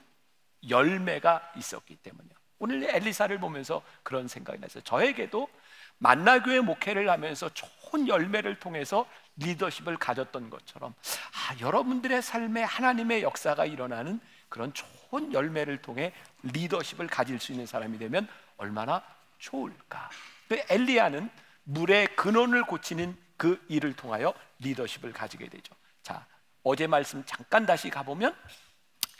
열매가 0.68 1.52
있었기 1.56 1.97
때문이요. 1.97 2.35
오늘 2.59 2.83
엘리사를 2.95 3.38
보면서 3.38 3.83
그런 4.02 4.28
생각이 4.28 4.59
났어요. 4.59 4.83
저에게도 4.83 5.49
만나교회 5.98 6.60
목회를 6.60 7.08
하면서 7.10 7.48
좋은 7.50 8.08
열매를 8.08 8.58
통해서 8.58 9.06
리더십을 9.36 9.96
가졌던 9.96 10.50
것처럼 10.50 10.94
아, 11.32 11.58
여러분들의 11.60 12.22
삶에 12.22 12.62
하나님의 12.62 13.22
역사가 13.22 13.66
일어나는 13.66 14.20
그런 14.48 14.72
좋은 14.72 15.32
열매를 15.32 15.82
통해 15.82 16.12
리더십을 16.42 17.06
가질 17.06 17.38
수 17.40 17.52
있는 17.52 17.66
사람이 17.66 17.98
되면 17.98 18.28
얼마나 18.56 19.02
좋을까. 19.38 20.10
그 20.48 20.62
엘리야는 20.68 21.28
물의 21.64 22.16
근원을 22.16 22.64
고치는 22.64 23.16
그 23.36 23.62
일을 23.68 23.94
통하여 23.94 24.32
리더십을 24.60 25.12
가지게 25.12 25.48
되죠. 25.48 25.74
자, 26.02 26.24
어제 26.62 26.86
말씀 26.86 27.24
잠깐 27.26 27.66
다시 27.66 27.90
가보면 27.90 28.34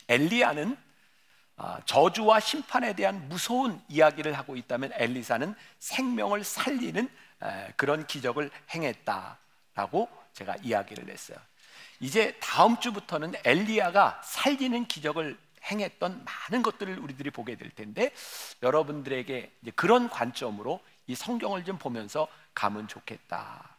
엘리야는 0.09 0.73
아, 0.73 0.86
저주와 1.85 2.41
심판에 2.41 2.95
대한 2.95 3.29
무서운 3.29 3.81
이야기를 3.89 4.37
하고 4.37 4.57
있다면 4.57 4.93
엘리사는 4.95 5.55
생명을 5.79 6.45
살리는 6.45 7.09
그런 7.77 8.07
기적을 8.07 8.51
행했다라고 8.71 10.09
제가 10.33 10.57
이야기를 10.63 11.09
했어요. 11.09 11.39
이제 12.01 12.37
다음 12.41 12.79
주부터는 12.79 13.33
엘리야가 13.45 14.21
살리는 14.23 14.87
기적을 14.87 15.39
행했던 15.65 16.25
많은 16.25 16.63
것들을 16.63 16.99
우리들이 16.99 17.31
보게 17.31 17.57
될 17.57 17.71
텐데 17.71 18.13
여러분들에게 18.63 19.51
그런 19.75 20.09
관점으로 20.09 20.81
이 21.07 21.15
성경을 21.15 21.65
좀 21.65 21.79
보면서 21.79 22.29
가면 22.55 22.87
좋겠다. 22.89 23.77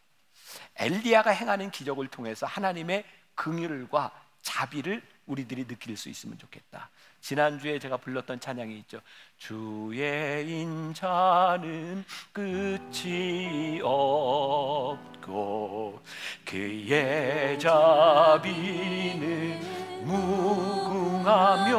엘리야가 0.76 1.30
행하는 1.30 1.70
기적을 1.70 2.08
통해서 2.08 2.46
하나님의 2.46 3.04
긍휼과 3.34 4.10
자비를 4.42 5.02
우리들이 5.26 5.66
느낄 5.66 5.96
수 5.96 6.08
있으면 6.08 6.38
좋겠다. 6.38 6.90
지난주에 7.20 7.78
제가 7.78 7.98
불렀던 7.98 8.40
찬양이 8.40 8.78
있죠. 8.78 9.00
주의 9.36 10.48
인자는 10.48 12.04
끝이 12.32 13.80
없고 13.82 16.00
그의 16.44 17.58
자비는 17.58 19.60
무궁하며 20.04 21.78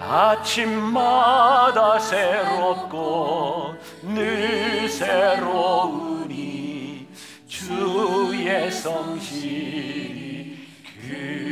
아침마다 0.00 1.98
새롭고 1.98 3.74
늘 4.02 4.88
새로우니 4.88 7.08
주의 7.46 8.70
성실이 8.70 10.68
금 11.00 11.51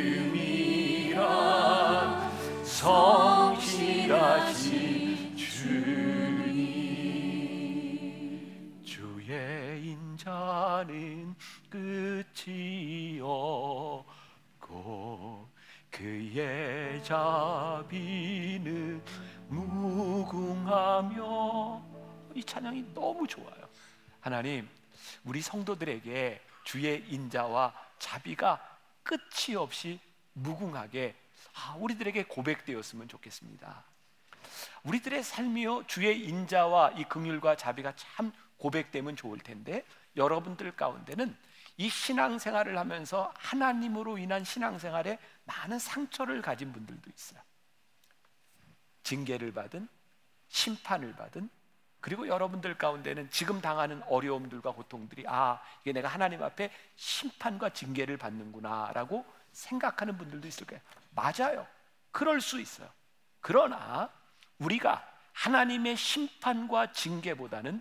자비는 17.10 19.02
무궁하며 19.48 21.18
이 22.36 22.44
찬양이 22.44 22.94
너무 22.94 23.26
좋아요. 23.26 23.68
하나님, 24.20 24.68
우리 25.24 25.42
성도들에게 25.42 26.40
주의 26.62 27.04
인자와 27.08 27.74
자비가 27.98 28.64
끝이 29.02 29.56
없이 29.56 29.98
무궁하게 30.34 31.16
아, 31.56 31.74
우리들에게 31.80 32.26
고백되었으면 32.26 33.08
좋겠습니다. 33.08 33.82
우리들의 34.84 35.24
삶이요 35.24 35.88
주의 35.88 36.24
인자와 36.28 36.92
이 36.92 37.02
긍휼과 37.02 37.56
자비가 37.56 37.92
참 37.96 38.30
고백되면 38.56 39.16
좋을 39.16 39.40
텐데 39.40 39.84
여러분들 40.14 40.76
가운데는 40.76 41.36
이 41.76 41.88
신앙생활을 41.88 42.78
하면서 42.78 43.32
하나님으로 43.36 44.18
인한 44.18 44.44
신앙생활에 44.44 45.18
많은 45.50 45.78
상처를 45.78 46.42
가진 46.42 46.72
분들도 46.72 47.10
있어요. 47.10 47.40
징계를 49.02 49.52
받은 49.52 49.88
심판을 50.48 51.14
받은 51.14 51.50
그리고 52.00 52.28
여러분들 52.28 52.78
가운데는 52.78 53.30
지금 53.30 53.60
당하는 53.60 54.02
어려움들과 54.04 54.72
고통들이 54.72 55.24
아 55.26 55.60
이게 55.82 55.92
내가 55.92 56.08
하나님 56.08 56.42
앞에 56.42 56.72
심판과 56.96 57.70
징계를 57.70 58.16
받는구나라고 58.16 59.24
생각하는 59.52 60.16
분들도 60.16 60.46
있을 60.48 60.66
거예요. 60.66 60.82
맞아요. 61.10 61.66
그럴 62.12 62.40
수 62.40 62.60
있어요. 62.60 62.88
그러나 63.40 64.10
우리가 64.58 65.06
하나님의 65.32 65.96
심판과 65.96 66.92
징계보다는 66.92 67.80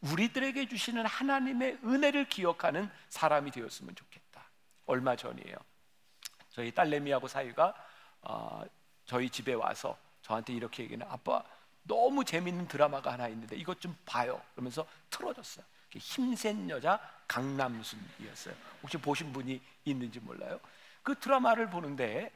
우리들에게 0.00 0.68
주시는 0.68 1.06
하나님의 1.06 1.78
은혜를 1.84 2.28
기억하는 2.28 2.90
사람이 3.08 3.50
되었으면 3.50 3.94
좋겠다. 3.94 4.44
얼마 4.86 5.16
전이에요. 5.16 5.56
저희 6.50 6.72
딸내미하고 6.72 7.28
사이가 7.28 7.74
어, 8.22 8.62
저희 9.04 9.30
집에 9.30 9.54
와서 9.54 9.96
저한테 10.22 10.52
이렇게 10.52 10.82
얘기는 10.82 11.04
아빠 11.08 11.42
너무 11.82 12.24
재밌는 12.24 12.68
드라마가 12.68 13.12
하나 13.12 13.28
있는데 13.28 13.56
이것 13.56 13.80
좀 13.80 13.96
봐요. 14.04 14.40
그러면서 14.54 14.86
틀어줬어요. 15.10 15.64
힘센 15.98 16.70
여자 16.70 17.00
강남순이었어요. 17.26 18.54
혹시 18.82 18.96
보신 18.98 19.32
분이 19.32 19.60
있는지 19.84 20.20
몰라요. 20.20 20.60
그 21.02 21.18
드라마를 21.18 21.70
보는데 21.70 22.30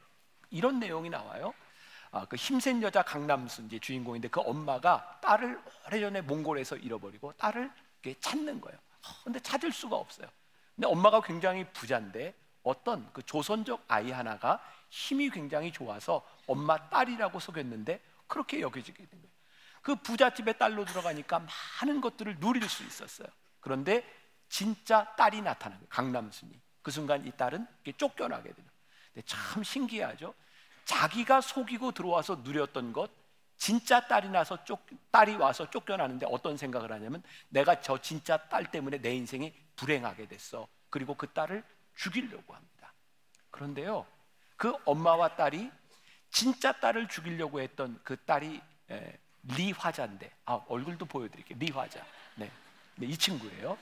이런 0.51 0.81
내용이 0.81 1.11
나와요. 1.11 1.55
아, 2.11 2.25
그 2.27 2.37
힘센 2.37 2.83
여자 2.83 3.03
강남순 3.03 3.67
이제 3.67 3.79
주인공인데 3.79 4.29
그 4.29 4.41
엄마가 4.41 5.19
딸을 5.21 5.61
오래전에 5.87 6.23
몽골에서 6.23 6.77
잃어버리고 6.77 7.33
딸을 7.35 7.71
찾는 8.21 8.61
거예요. 8.61 8.79
근데 9.23 9.41
찾을 9.41 9.73
수가 9.73 9.97
없어요. 9.97 10.29
근데 10.75 10.89
엄마가 10.89 11.21
굉장히 11.21 11.65
부자인데 11.73 12.35
어떤 12.65 13.09
그 13.13 13.23
조선족 13.23 13.85
아이 13.87 14.11
하나가 14.11 14.61
힘이 14.91 15.31
굉장히 15.31 15.71
좋아서 15.71 16.27
엄마 16.47 16.89
딸이라고 16.89 17.39
속였는데 17.39 18.01
그렇게 18.27 18.61
여겨지게 18.61 18.97
된 18.99 19.09
거예요. 19.11 19.35
그 19.83 19.95
부잣집에 19.97 20.55
딸로 20.55 20.85
들어가니까 20.85 21.47
많은 21.83 22.01
것들을 22.01 22.41
누릴 22.41 22.69
수 22.69 22.83
있었어요. 22.83 23.29
그런데 23.61 24.05
진짜 24.49 25.15
딸이 25.17 25.43
나타난 25.43 25.79
거예요. 25.79 25.89
강남순이. 25.91 26.59
그 26.83 26.91
순간 26.91 27.27
이 27.27 27.31
딸은 27.31 27.67
쫓겨나게 27.97 28.53
되는. 28.53 28.71
근데 29.13 29.27
참 29.27 29.63
신기하죠. 29.63 30.35
자기가 30.85 31.41
속이고 31.41 31.93
들어와서 31.93 32.41
누렸던 32.43 32.93
것 32.93 33.11
진짜 33.57 34.07
딸이 34.07 34.29
나서 34.29 34.63
쫓 34.65 34.81
딸이 35.11 35.37
와서 35.37 35.69
쫓겨나는데 35.71 36.27
어떤 36.29 36.57
생각을 36.57 36.93
하냐면 36.93 37.23
내가 37.49 37.81
저 37.81 37.99
진짜 37.99 38.37
딸 38.37 38.71
때문에 38.71 38.99
내 38.99 39.15
인생이 39.15 39.53
불행하게 39.77 40.29
됐어. 40.29 40.67
그리고 40.91 41.15
그 41.15 41.29
딸을 41.29 41.65
죽이려고 41.95 42.55
합니다. 42.55 42.93
그런데요. 43.51 44.07
그 44.57 44.73
엄마와 44.85 45.37
딸이 45.37 45.71
진짜 46.31 46.73
딸을 46.73 47.09
죽이려고 47.09 47.61
했던 47.61 48.01
그 48.03 48.17
딸이 48.25 48.61
에, 48.91 49.19
리 49.57 49.73
화자인데 49.73 50.31
아, 50.47 50.61
얼굴도 50.69 51.07
보여드릴게요. 51.07 51.59
리 51.59 51.71
화자. 51.71 52.05
네. 52.37 52.51
네, 52.97 53.07
이 53.07 53.17
친구예요. 53.17 53.77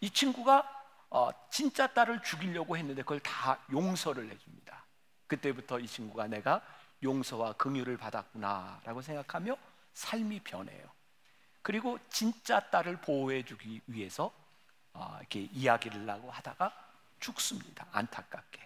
이 0.00 0.10
친구가 0.10 0.84
어, 1.10 1.30
진짜 1.50 1.86
딸을 1.86 2.22
죽이려고 2.22 2.76
했는데 2.76 3.02
그걸 3.02 3.20
다 3.20 3.58
용서를 3.70 4.30
해줍니다. 4.30 4.84
그때부터 5.26 5.78
이 5.78 5.86
친구가 5.86 6.26
내가 6.26 6.60
용서와 7.02 7.52
긍휼을 7.54 7.96
받았구나라고 7.96 9.00
생각하며 9.00 9.56
삶이 9.94 10.40
변해요. 10.40 10.90
그리고 11.62 11.98
진짜 12.10 12.60
딸을 12.60 13.00
보호해 13.00 13.44
주기 13.44 13.80
위해서 13.86 14.26
어, 14.26 14.43
이렇게 15.18 15.40
이야기를 15.52 16.08
하고 16.08 16.30
하다가 16.30 16.72
죽습니다. 17.20 17.86
안타깝게. 17.92 18.62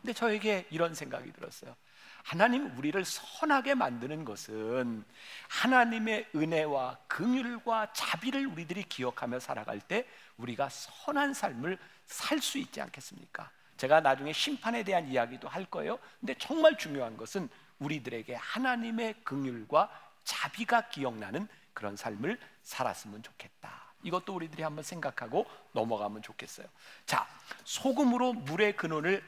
근데 0.00 0.12
저에게 0.12 0.66
이런 0.70 0.94
생각이 0.94 1.32
들었어요. 1.32 1.76
하나님 2.22 2.76
우리를 2.78 3.02
선하게 3.04 3.74
만드는 3.74 4.24
것은 4.24 5.04
하나님의 5.48 6.28
은혜와 6.34 6.98
긍휼과 7.08 7.92
자비를 7.92 8.46
우리들이 8.46 8.84
기억하며 8.84 9.40
살아갈 9.40 9.80
때 9.80 10.06
우리가 10.36 10.68
선한 10.68 11.34
삶을 11.34 11.78
살 12.06 12.40
수 12.40 12.58
있지 12.58 12.80
않겠습니까? 12.80 13.50
제가 13.76 14.00
나중에 14.00 14.32
심판에 14.32 14.82
대한 14.82 15.08
이야기도 15.08 15.48
할 15.48 15.64
거예요. 15.64 15.98
근데 16.18 16.34
정말 16.34 16.76
중요한 16.76 17.16
것은 17.16 17.48
우리들에게 17.78 18.34
하나님의 18.34 19.14
긍휼과 19.24 19.90
자비가 20.24 20.88
기억나는 20.88 21.48
그런 21.72 21.96
삶을 21.96 22.38
살았으면 22.62 23.22
좋겠다. 23.22 23.89
이것도 24.02 24.34
우리들이 24.34 24.62
한번 24.62 24.82
생각하고 24.82 25.46
넘어가면 25.72 26.22
좋겠어요. 26.22 26.66
자, 27.06 27.26
소금으로 27.64 28.32
물의 28.32 28.76
근원을 28.76 29.22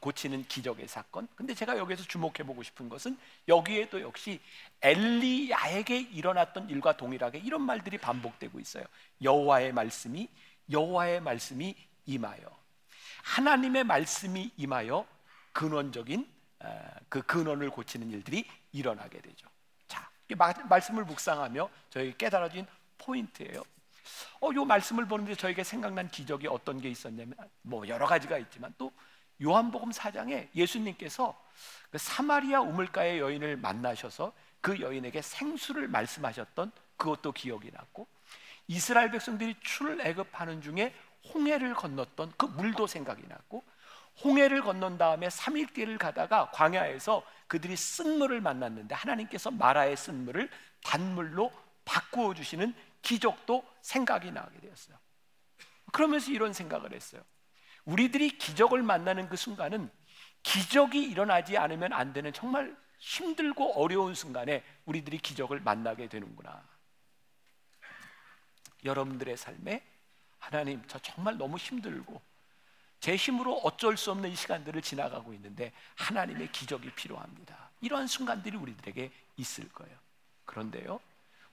고치는 0.00 0.46
기적의 0.48 0.88
사건. 0.88 1.28
근데 1.36 1.54
제가 1.54 1.76
여기서 1.78 2.04
주목해 2.04 2.44
보고 2.44 2.62
싶은 2.62 2.88
것은 2.88 3.18
여기에도 3.48 4.00
역시 4.00 4.40
엘리야에게 4.82 5.98
일어났던 6.00 6.70
일과 6.70 6.96
동일하게 6.96 7.38
이런 7.38 7.62
말들이 7.62 7.98
반복되고 7.98 8.58
있어요. 8.60 8.84
여호와의 9.22 9.72
말씀이 9.72 10.28
여호와의 10.70 11.20
말씀이 11.20 11.74
임하여 12.06 12.64
하나님의 13.22 13.84
말씀이 13.84 14.52
임하여 14.56 15.06
근원적인 15.52 16.26
그 17.08 17.22
근원을 17.22 17.70
고치는 17.70 18.10
일들이 18.10 18.46
일어나게 18.72 19.20
되죠. 19.20 19.46
자, 19.86 20.08
말씀을 20.68 21.04
묵상하며 21.04 21.68
저희 21.90 22.16
깨달아진 22.16 22.66
포인트예요. 22.98 23.62
어, 24.40 24.50
요 24.54 24.64
말씀을 24.64 25.06
보는데 25.06 25.34
저에게 25.34 25.64
생각난 25.64 26.08
기적이 26.08 26.48
어떤 26.48 26.80
게 26.80 26.88
있었냐면 26.88 27.34
뭐 27.62 27.86
여러 27.88 28.06
가지가 28.06 28.38
있지만 28.38 28.74
또 28.78 28.92
요한복음 29.42 29.90
4장에 29.90 30.48
예수님께서 30.54 31.38
그 31.90 31.98
사마리아 31.98 32.60
우물가의 32.60 33.18
여인을 33.18 33.56
만나셔서 33.56 34.32
그 34.60 34.80
여인에게 34.80 35.22
생수를 35.22 35.88
말씀하셨던 35.88 36.72
그것도 36.96 37.32
기억이 37.32 37.70
났고 37.70 38.06
이스라엘 38.66 39.10
백성들이 39.10 39.56
출애굽하는 39.60 40.62
중에 40.62 40.94
홍해를 41.32 41.74
건넜던 41.74 42.32
그 42.36 42.46
물도 42.46 42.86
생각이 42.86 43.26
났고 43.26 43.64
홍해를 44.22 44.62
건넌 44.62 44.96
다음에 44.96 45.28
3일 45.28 45.72
길을 45.74 45.98
가다가 45.98 46.50
광야에서 46.52 47.24
그들이 47.48 47.76
쓴물을 47.76 48.40
만났는데 48.40 48.94
하나님께서 48.94 49.50
마라의 49.50 49.96
쓴물을 49.96 50.48
단물로 50.84 51.52
바꾸어 51.84 52.32
주시는 52.34 52.74
기적도 53.04 53.64
생각이 53.82 54.32
나게 54.32 54.58
되었어요. 54.60 54.98
그러면서 55.92 56.32
이런 56.32 56.52
생각을 56.52 56.92
했어요. 56.92 57.22
우리들이 57.84 58.38
기적을 58.38 58.82
만나는 58.82 59.28
그 59.28 59.36
순간은 59.36 59.90
기적이 60.42 61.02
일어나지 61.02 61.56
않으면 61.56 61.92
안 61.92 62.12
되는 62.12 62.32
정말 62.32 62.76
힘들고 62.98 63.80
어려운 63.80 64.14
순간에 64.14 64.64
우리들이 64.86 65.18
기적을 65.18 65.60
만나게 65.60 66.08
되는구나. 66.08 66.66
여러분들의 68.84 69.36
삶에 69.36 69.82
하나님, 70.38 70.82
저 70.88 70.98
정말 70.98 71.36
너무 71.38 71.56
힘들고 71.56 72.20
제 73.00 73.16
힘으로 73.16 73.58
어쩔 73.58 73.96
수 73.96 74.10
없는 74.10 74.30
이 74.30 74.36
시간들을 74.36 74.80
지나가고 74.82 75.34
있는데 75.34 75.72
하나님의 75.96 76.52
기적이 76.52 76.90
필요합니다. 76.94 77.70
이러한 77.80 78.06
순간들이 78.06 78.56
우리들에게 78.56 79.10
있을 79.36 79.68
거예요. 79.72 79.96
그런데요, 80.46 81.00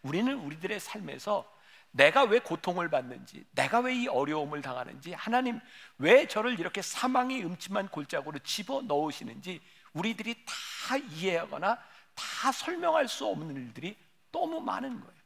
우리는 0.04 0.34
우리들의 0.34 0.80
삶에서 0.80 1.50
내가 1.92 2.24
왜 2.24 2.40
고통을 2.40 2.90
받는지, 2.90 3.46
내가 3.52 3.80
왜 3.80 3.94
이 3.96 4.08
어려움을 4.08 4.62
당하는지, 4.62 5.12
하나님 5.14 5.60
왜 5.98 6.26
저를 6.28 6.60
이렇게 6.60 6.82
사망의 6.82 7.44
음침한 7.46 7.90
골짜기로 7.90 8.40
집어 8.40 8.82
넣으시는지 8.82 9.62
우리들이 9.94 10.36
다 10.46 10.98
이해하거나 10.98 11.78
다 12.16 12.52
설명할 12.52 13.08
수 13.08 13.26
없는 13.26 13.56
일들이 13.56 13.98
너무 14.32 14.62
많은 14.62 15.02
거예요. 15.02 15.22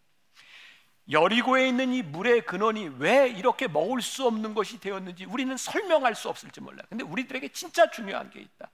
여리고에 1.11 1.67
있는 1.67 1.93
이 1.93 2.01
물의 2.01 2.45
근원이 2.47 2.95
왜 2.97 3.29
이렇게 3.29 3.67
먹을 3.67 4.01
수 4.01 4.25
없는 4.25 4.55
것이 4.55 4.79
되었는지 4.79 5.25
우리는 5.25 5.55
설명할 5.55 6.15
수 6.15 6.29
없을지 6.29 6.61
몰라요. 6.61 6.83
근데 6.89 7.03
우리들에게 7.03 7.49
진짜 7.49 7.91
중요한 7.91 8.31
게 8.31 8.39
있다. 8.39 8.71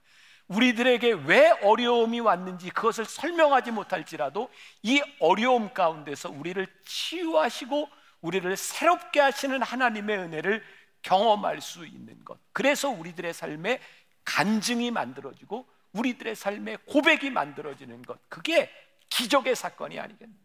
우리들에게 0.54 1.12
왜 1.26 1.50
어려움이 1.62 2.20
왔는지 2.20 2.70
그것을 2.70 3.04
설명하지 3.04 3.70
못할지라도 3.70 4.50
이 4.82 5.02
어려움 5.18 5.72
가운데서 5.72 6.30
우리를 6.30 6.66
치유하시고 6.84 7.88
우리를 8.20 8.56
새롭게 8.56 9.20
하시는 9.20 9.60
하나님의 9.62 10.18
은혜를 10.18 10.62
경험할 11.02 11.60
수 11.60 11.86
있는 11.86 12.24
것. 12.24 12.38
그래서 12.52 12.88
우리들의 12.88 13.32
삶에 13.32 13.80
간증이 14.24 14.90
만들어지고 14.90 15.66
우리들의 15.92 16.36
삶에 16.36 16.76
고백이 16.86 17.30
만들어지는 17.30 18.02
것. 18.02 18.18
그게 18.28 18.70
기적의 19.10 19.56
사건이 19.56 19.98
아니겠는가. 19.98 20.40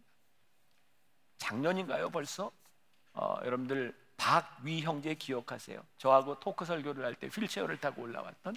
작년인가요 1.38 2.10
벌써? 2.10 2.52
어, 3.14 3.38
여러분들 3.46 3.96
박위 4.18 4.82
형제 4.82 5.14
기억하세요? 5.14 5.86
저하고 5.98 6.40
토크 6.40 6.66
설교를 6.66 7.06
할 7.06 7.14
때 7.16 7.28
휠체어를 7.28 7.80
타고 7.80 8.02
올라왔던 8.02 8.56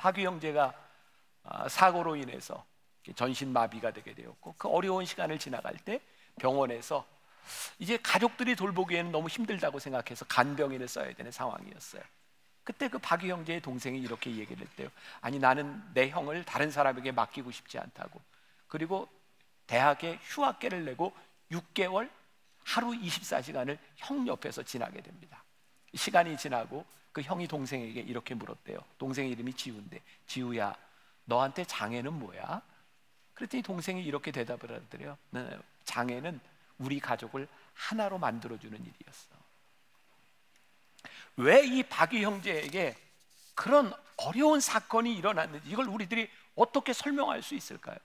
박유 0.00 0.26
형제가 0.26 0.72
아, 1.44 1.68
사고로 1.68 2.16
인해서 2.16 2.64
전신 3.14 3.52
마비가 3.52 3.90
되게 3.90 4.14
되었고 4.14 4.54
그 4.56 4.68
어려운 4.68 5.04
시간을 5.04 5.38
지나갈 5.38 5.76
때 5.76 6.00
병원에서 6.38 7.06
이제 7.78 7.98
가족들이 7.98 8.56
돌보기에는 8.56 9.12
너무 9.12 9.28
힘들다고 9.28 9.78
생각해서 9.78 10.24
간병인을 10.24 10.88
써야 10.88 11.12
되는 11.12 11.30
상황이었어요. 11.30 12.02
그때 12.64 12.88
그 12.88 12.98
박유 12.98 13.30
형제의 13.30 13.60
동생이 13.60 14.00
이렇게 14.00 14.30
얘기를 14.36 14.66
했대요. 14.66 14.88
아니 15.20 15.38
나는 15.38 15.82
내 15.92 16.08
형을 16.08 16.44
다른 16.44 16.70
사람에게 16.70 17.12
맡기고 17.12 17.50
싶지 17.50 17.78
않다고. 17.78 18.22
그리고 18.68 19.06
대학에 19.66 20.18
휴학계를 20.22 20.86
내고 20.86 21.12
6개월 21.50 22.08
하루 22.64 22.92
24시간을 22.92 23.78
형 23.96 24.26
옆에서 24.26 24.62
지나게 24.62 25.02
됩니다. 25.02 25.44
시간이 25.94 26.36
지나고 26.36 26.84
그 27.12 27.22
형이 27.22 27.48
동생에게 27.48 28.00
이렇게 28.00 28.34
물었대요. 28.34 28.78
동생의 28.98 29.32
이름이 29.32 29.54
지우인데 29.54 30.00
지우야 30.26 30.74
너한테 31.24 31.64
장애는 31.64 32.12
뭐야? 32.12 32.62
그랬더니 33.34 33.62
동생이 33.62 34.02
이렇게 34.04 34.30
대답을 34.30 34.70
하더래요. 34.72 35.16
네, 35.30 35.58
장애는 35.84 36.40
우리 36.78 37.00
가족을 37.00 37.48
하나로 37.74 38.18
만들어주는 38.18 38.78
일이었어. 38.78 39.28
왜 41.36 41.64
이 41.64 41.82
박유 41.82 42.18
형제에게 42.22 42.96
그런 43.54 43.92
어려운 44.16 44.60
사건이 44.60 45.14
일어났는지 45.16 45.68
이걸 45.70 45.86
우리들이 45.86 46.28
어떻게 46.54 46.92
설명할 46.92 47.42
수 47.42 47.54
있을까요? 47.54 47.96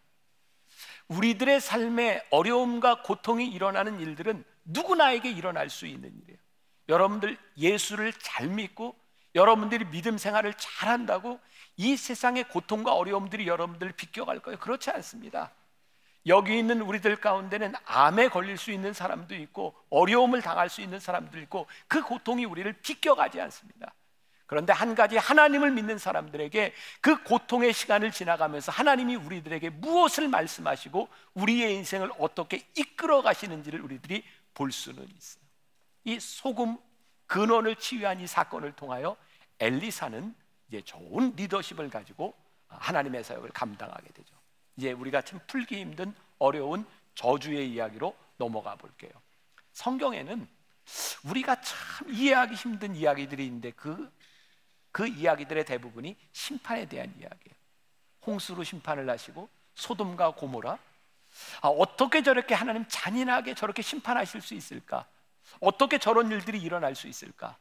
우리들의 1.08 1.62
삶에 1.62 2.26
어려움과 2.32 3.02
고통이 3.04 3.48
일어나는 3.48 4.00
일들은 4.00 4.44
누구나에게 4.66 5.30
일어날 5.30 5.70
수 5.70 5.86
있는 5.86 6.10
일이에요. 6.24 6.40
여러분들 6.90 7.38
예수를 7.58 8.14
잘 8.14 8.48
믿고 8.48 8.96
여러분들이 9.34 9.86
믿음 9.86 10.18
생활을 10.18 10.54
잘 10.56 10.90
한다고 10.90 11.40
이 11.76 11.98
세상의 11.98 12.46
고통과 12.46 12.94
어려움들이 12.94 13.48
여러분들을 13.48 13.94
비껴갈 13.94 14.40
거예요. 14.40 14.60
그렇지 14.60 14.90
않습니다. 14.92 15.52
여기 16.28 16.58
있는 16.58 16.82
우리들 16.82 17.18
가운데는 17.18 17.74
암에 17.86 18.30
걸릴 18.30 18.58
수 18.58 18.72
있는 18.72 18.94
사람도 18.94 19.36
있고 19.36 19.76
어려움을 19.90 20.42
당할 20.42 20.70
수 20.70 20.82
있는 20.82 21.00
사람도 21.00 21.40
있고 21.42 21.68
그 21.88 22.02
고통이 22.02 22.46
우리를 22.46 22.72
비껴가지 22.82 23.40
않습니다. 23.42 23.94
그런데 24.48 24.74
한 24.74 24.96
가지 24.96 25.18
하나님을 25.18 25.72
믿는 25.72 25.98
사람들에게 25.98 26.74
그 27.02 27.24
고통의 27.24 27.74
시간을 27.74 28.12
지나가면서 28.12 28.72
하나님이 28.72 29.16
우리들에게 29.16 29.72
무엇을 29.72 30.28
말씀하시고 30.28 31.10
우리의 31.34 31.76
인생을 31.76 32.12
어떻게 32.20 32.66
이끌어 32.76 33.22
가시는지를 33.22 33.82
우리들이 33.82 34.24
볼 34.54 34.72
수는 34.72 35.08
있어요. 35.18 35.45
이 36.06 36.20
소금 36.20 36.78
근원을 37.28 37.76
치유한 37.76 38.22
이 38.22 38.28
사건을 38.28 38.74
통하여 38.74 39.18
엘리사는 39.60 40.34
이제 40.68 40.82
좋은 40.82 41.36
리더십을 41.36 41.90
가지고 41.90 42.34
하나님의 42.68 43.24
사역을 43.24 43.50
감당하게 43.50 44.08
되죠. 44.14 44.36
이제 44.78 44.92
우리가 44.92 45.22
참 45.22 45.40
풀기 45.48 45.80
힘든 45.80 46.14
어려운 46.40 46.86
저주의 47.16 47.72
이야기로 47.72 48.16
넘어가 48.38 48.76
볼게요. 48.76 49.12
성경에는 49.74 50.48
우리가 51.26 51.62
참 51.62 52.10
이해하기 52.10 52.56
힘든 52.56 52.96
이야기들이 52.96 53.46
있는데 53.46 53.72
그, 53.72 54.12
그 54.92 55.08
이야기들의 55.08 55.66
대부분이 55.66 56.16
심판에 56.32 56.88
대한 56.88 57.10
이야기예요. 57.20 57.56
홍수로 58.26 58.64
심판을 58.64 59.10
하시고 59.10 59.50
소돔과 59.76 60.32
고모라 60.32 60.78
아, 61.62 61.68
어떻게 61.68 62.22
저렇게 62.22 62.54
하나님 62.54 62.86
잔인하게 62.88 63.56
저렇게 63.56 63.82
심판하실 63.82 64.42
수 64.42 64.54
있을까? 64.54 65.06
어떻게 65.60 65.98
저런 65.98 66.32
일들이 66.32 66.60
일어날 66.60 66.96
수 66.96 67.08
있을까? 67.08 67.58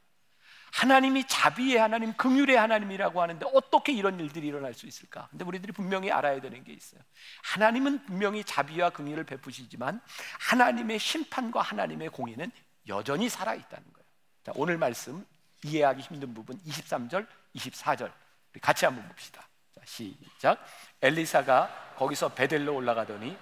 하나님이 0.72 1.24
자비의 1.28 1.78
하나님, 1.78 2.12
긍휼의 2.14 2.56
하나님이라고 2.56 3.22
하는데 3.22 3.46
어떻게 3.54 3.92
이런 3.92 4.18
일들이 4.18 4.48
일어날 4.48 4.74
수 4.74 4.86
있을까? 4.86 5.28
근데 5.30 5.44
우리들이 5.44 5.72
분명히 5.72 6.10
알아야 6.10 6.40
되는 6.40 6.64
게 6.64 6.72
있어요. 6.72 7.00
하나님은 7.44 8.06
분명히 8.06 8.42
자비와 8.42 8.90
긍휼을 8.90 9.22
베푸시지만 9.22 10.00
하나님의 10.40 10.98
심판과 10.98 11.62
하나님의 11.62 12.08
공의는 12.08 12.50
여전히 12.88 13.28
살아 13.28 13.54
있다는 13.54 13.92
거예요. 13.92 14.06
자, 14.42 14.52
오늘 14.56 14.76
말씀 14.76 15.24
이해하기 15.62 16.02
힘든 16.02 16.34
부분 16.34 16.58
23절, 16.66 17.26
24절 17.54 18.12
우리 18.52 18.60
같이 18.60 18.84
한번 18.84 19.06
봅시다. 19.08 19.48
자, 19.76 19.80
시작. 19.84 20.58
엘리사가 21.02 21.94
거기서 21.96 22.30
베델로 22.30 22.74
올라가더니 22.74 23.36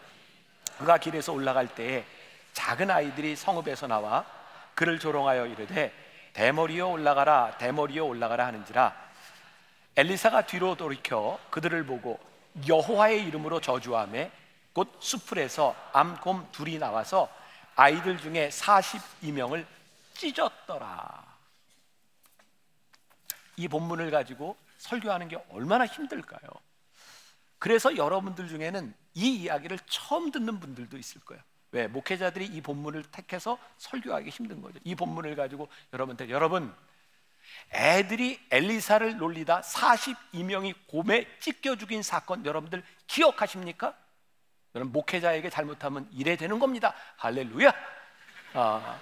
그가 0.78 0.98
길에서 0.98 1.32
올라갈 1.32 1.74
때에 1.74 2.04
작은 2.52 2.90
아이들이 2.90 3.36
성읍에서 3.36 3.86
나와 3.86 4.24
그를 4.74 4.98
조롱하여 4.98 5.46
이르되 5.46 5.92
대머리여 6.32 6.88
올라가라 6.88 7.58
대머리여 7.58 8.04
올라가라 8.04 8.46
하는지라 8.46 8.94
엘리사가 9.96 10.46
뒤로 10.46 10.74
돌이켜 10.74 11.38
그들을 11.50 11.84
보고 11.84 12.18
여호와의 12.66 13.24
이름으로 13.26 13.60
저주하며 13.60 14.30
곧 14.72 14.96
수풀에서 15.00 15.76
암곰 15.92 16.48
둘이 16.52 16.78
나와서 16.78 17.28
아이들 17.74 18.18
중에 18.18 18.48
42명을 18.48 19.66
찢었더라. 20.14 21.32
이 23.56 23.68
본문을 23.68 24.10
가지고 24.10 24.56
설교하는 24.78 25.28
게 25.28 25.42
얼마나 25.50 25.86
힘들까요? 25.86 26.50
그래서 27.58 27.96
여러분들 27.96 28.48
중에는 28.48 28.94
이 29.14 29.42
이야기를 29.42 29.78
처음 29.86 30.30
듣는 30.30 30.58
분들도 30.58 30.96
있을 30.96 31.20
거예요. 31.22 31.42
왜? 31.72 31.86
목회자들이 31.88 32.46
이 32.46 32.60
본문을 32.60 33.04
택해서 33.04 33.58
설교하기 33.78 34.30
힘든 34.30 34.60
거죠. 34.60 34.78
이 34.84 34.94
본문을 34.94 35.34
가지고 35.36 35.68
여러분들 35.92 36.30
여러분 36.30 36.72
애들이 37.72 38.38
엘리사를 38.50 39.16
놀리다 39.16 39.62
42명이 39.62 40.74
곰에 40.86 41.26
찢겨 41.40 41.76
죽인 41.76 42.02
사건 42.02 42.44
여러분들 42.44 42.84
기억하십니까? 43.06 43.96
여러분 44.74 44.92
목회자에게 44.92 45.50
잘못하면 45.50 46.08
이래 46.12 46.36
되는 46.36 46.58
겁니다. 46.58 46.94
할렐루야. 47.16 47.72
아, 48.54 49.00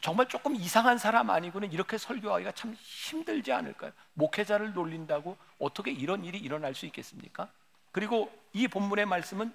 정말 0.00 0.28
조금 0.28 0.54
이상한 0.54 0.98
사람 0.98 1.30
아니고는 1.30 1.72
이렇게 1.72 1.98
설교하기가 1.98 2.52
참 2.52 2.74
힘들지 2.78 3.52
않을까요? 3.52 3.92
목회자를 4.14 4.72
놀린다고 4.72 5.36
어떻게 5.58 5.90
이런 5.90 6.24
일이 6.24 6.38
일어날 6.38 6.74
수 6.74 6.86
있겠습니까? 6.86 7.50
그리고 7.92 8.32
이 8.52 8.66
본문의 8.66 9.06
말씀은 9.06 9.52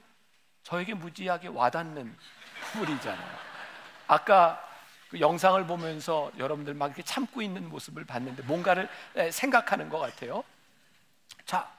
저에게 0.65 0.95
무지하게 0.95 1.47
와닿는 1.49 2.17
부분이잖아요. 2.73 3.37
아까 4.07 4.61
그 5.09 5.19
영상을 5.19 5.65
보면서 5.67 6.31
여러분들 6.37 6.73
막 6.73 6.87
이렇게 6.87 7.03
참고 7.03 7.41
있는 7.41 7.69
모습을 7.69 8.03
봤는데 8.03 8.43
뭔가를 8.43 8.89
생각하는 9.31 9.89
것 9.89 9.99
같아요. 9.99 10.43
자, 11.45 11.71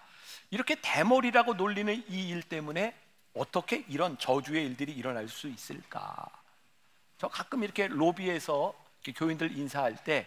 이렇게 0.50 0.76
대머리라고 0.80 1.54
놀리는 1.54 1.92
이 2.08 2.30
일 2.30 2.42
때문에 2.42 2.94
어떻게 3.34 3.84
이런 3.88 4.16
저주의 4.18 4.64
일들이 4.64 4.92
일어날 4.92 5.28
수 5.28 5.48
있을까? 5.48 6.24
저 7.18 7.28
가끔 7.28 7.64
이렇게 7.64 7.88
로비에서 7.88 8.72
이렇게 9.02 9.18
교인들 9.18 9.56
인사할 9.58 9.96
때 10.04 10.26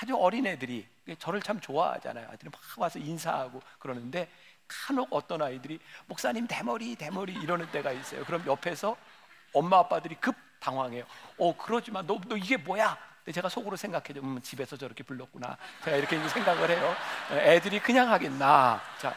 아주 0.00 0.16
어린 0.16 0.46
애들이 0.46 0.86
저를 1.18 1.42
참 1.42 1.60
좋아하잖아요. 1.60 2.28
아들이 2.32 2.50
막 2.50 2.60
와서 2.78 2.98
인사하고 2.98 3.60
그러는데 3.78 4.30
간혹 4.86 5.08
어떤 5.10 5.42
아이들이 5.42 5.78
목사님 6.06 6.46
대머리 6.46 6.96
대머리 6.96 7.34
이러는 7.34 7.70
때가 7.70 7.92
있어요. 7.92 8.24
그럼 8.24 8.42
옆에서 8.46 8.96
엄마 9.52 9.78
아빠들이 9.78 10.16
급 10.16 10.34
당황해요. 10.60 11.04
어 11.38 11.56
그러지만 11.56 12.06
너, 12.06 12.20
너 12.26 12.36
이게 12.36 12.56
뭐야? 12.56 12.96
근데 13.18 13.32
제가 13.32 13.48
속으로 13.48 13.76
생각해요. 13.76 14.22
음, 14.22 14.40
집에서 14.40 14.76
저렇게 14.76 15.02
불렀구나. 15.04 15.56
제가 15.84 15.96
이렇게 15.96 16.28
생각을 16.28 16.70
해요. 16.70 16.94
애들이 17.30 17.78
그냥 17.78 18.10
하겠나? 18.10 18.80
자, 18.98 19.14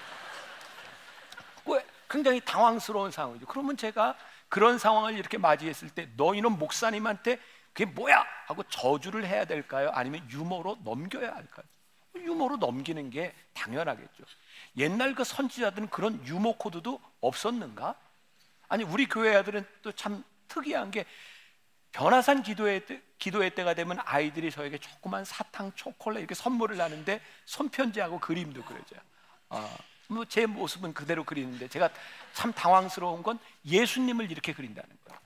굉장히 2.09 2.39
당황스러운 2.39 3.11
상황이죠. 3.11 3.45
그러면 3.45 3.77
제가 3.77 4.15
그런 4.47 4.77
상황을 4.77 5.17
이렇게 5.17 5.37
맞이했을 5.37 5.89
때 5.89 6.09
너희는 6.15 6.57
목사님한테 6.57 7.39
그게 7.73 7.85
뭐야? 7.85 8.25
하고 8.47 8.63
저주를 8.63 9.25
해야 9.25 9.45
될까요? 9.45 9.91
아니면 9.93 10.25
유머로 10.29 10.77
넘겨야 10.83 11.35
할까요? 11.35 11.65
유머로 12.23 12.57
넘기는 12.57 13.09
게 13.09 13.33
당연하겠죠. 13.53 14.23
옛날 14.77 15.15
그 15.15 15.23
선지자들은 15.23 15.89
그런 15.89 16.25
유머 16.27 16.53
코드도 16.53 16.99
없었는가? 17.21 17.95
아니 18.67 18.83
우리 18.83 19.05
교회 19.07 19.35
아들은 19.35 19.65
또 19.81 19.91
참 19.93 20.23
특이한 20.47 20.91
게 20.91 21.05
변화산 21.91 22.43
기도회 22.43 22.85
때, 22.85 23.01
기도회 23.17 23.49
때가 23.51 23.73
되면 23.73 23.97
아이들이 24.03 24.51
저에게 24.51 24.77
조그만 24.77 25.23
사탕, 25.23 25.71
초콜릿 25.75 26.19
이렇게 26.19 26.35
선물을 26.35 26.79
하는데 26.79 27.21
손편지하고 27.45 28.19
그림도 28.19 28.63
그려져요. 28.63 28.99
어, 29.49 29.77
뭐제 30.07 30.45
모습은 30.45 30.93
그대로 30.93 31.23
그리는데 31.23 31.67
제가 31.67 31.89
참 32.33 32.51
당황스러운 32.53 33.23
건 33.23 33.39
예수님을 33.65 34.29
이렇게 34.29 34.53
그린다는 34.53 34.89
거예요. 35.05 35.19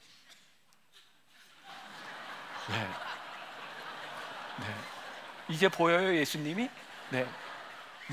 네. 2.69 2.87
네. 4.59 4.98
이제 5.49 5.67
보여요 5.67 6.15
예수님이? 6.15 6.69
네. 7.11 7.27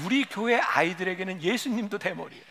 우리 0.05 0.25
교회 0.25 0.59
아이들에게는 0.59 1.43
예수님도 1.43 1.99
대머리예요. 1.99 2.45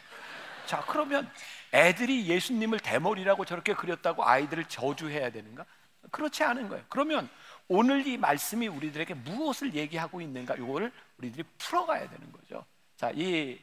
자, 0.66 0.84
그러면 0.88 1.30
애들이 1.74 2.28
예수님을 2.28 2.80
대머리라고 2.80 3.46
저렇게 3.46 3.74
그렸다고 3.74 4.26
아이들을 4.26 4.66
저주해야 4.66 5.32
되는가? 5.32 5.66
그렇지 6.12 6.44
않은 6.44 6.70
거예요. 6.70 6.86
그러면 6.90 7.30
오늘 7.68 8.06
이 8.06 8.18
말씀이 8.18 8.68
우리들에게 8.68 9.14
무엇을 9.16 9.74
얘기하고 9.74 10.22
있는가? 10.22 10.56
이거를 10.56 10.92
우리들이 11.18 11.44
풀어가야 11.58 12.10
되는 12.10 12.32
거죠. 12.32 12.66
자, 12.96 13.12
이 13.14 13.60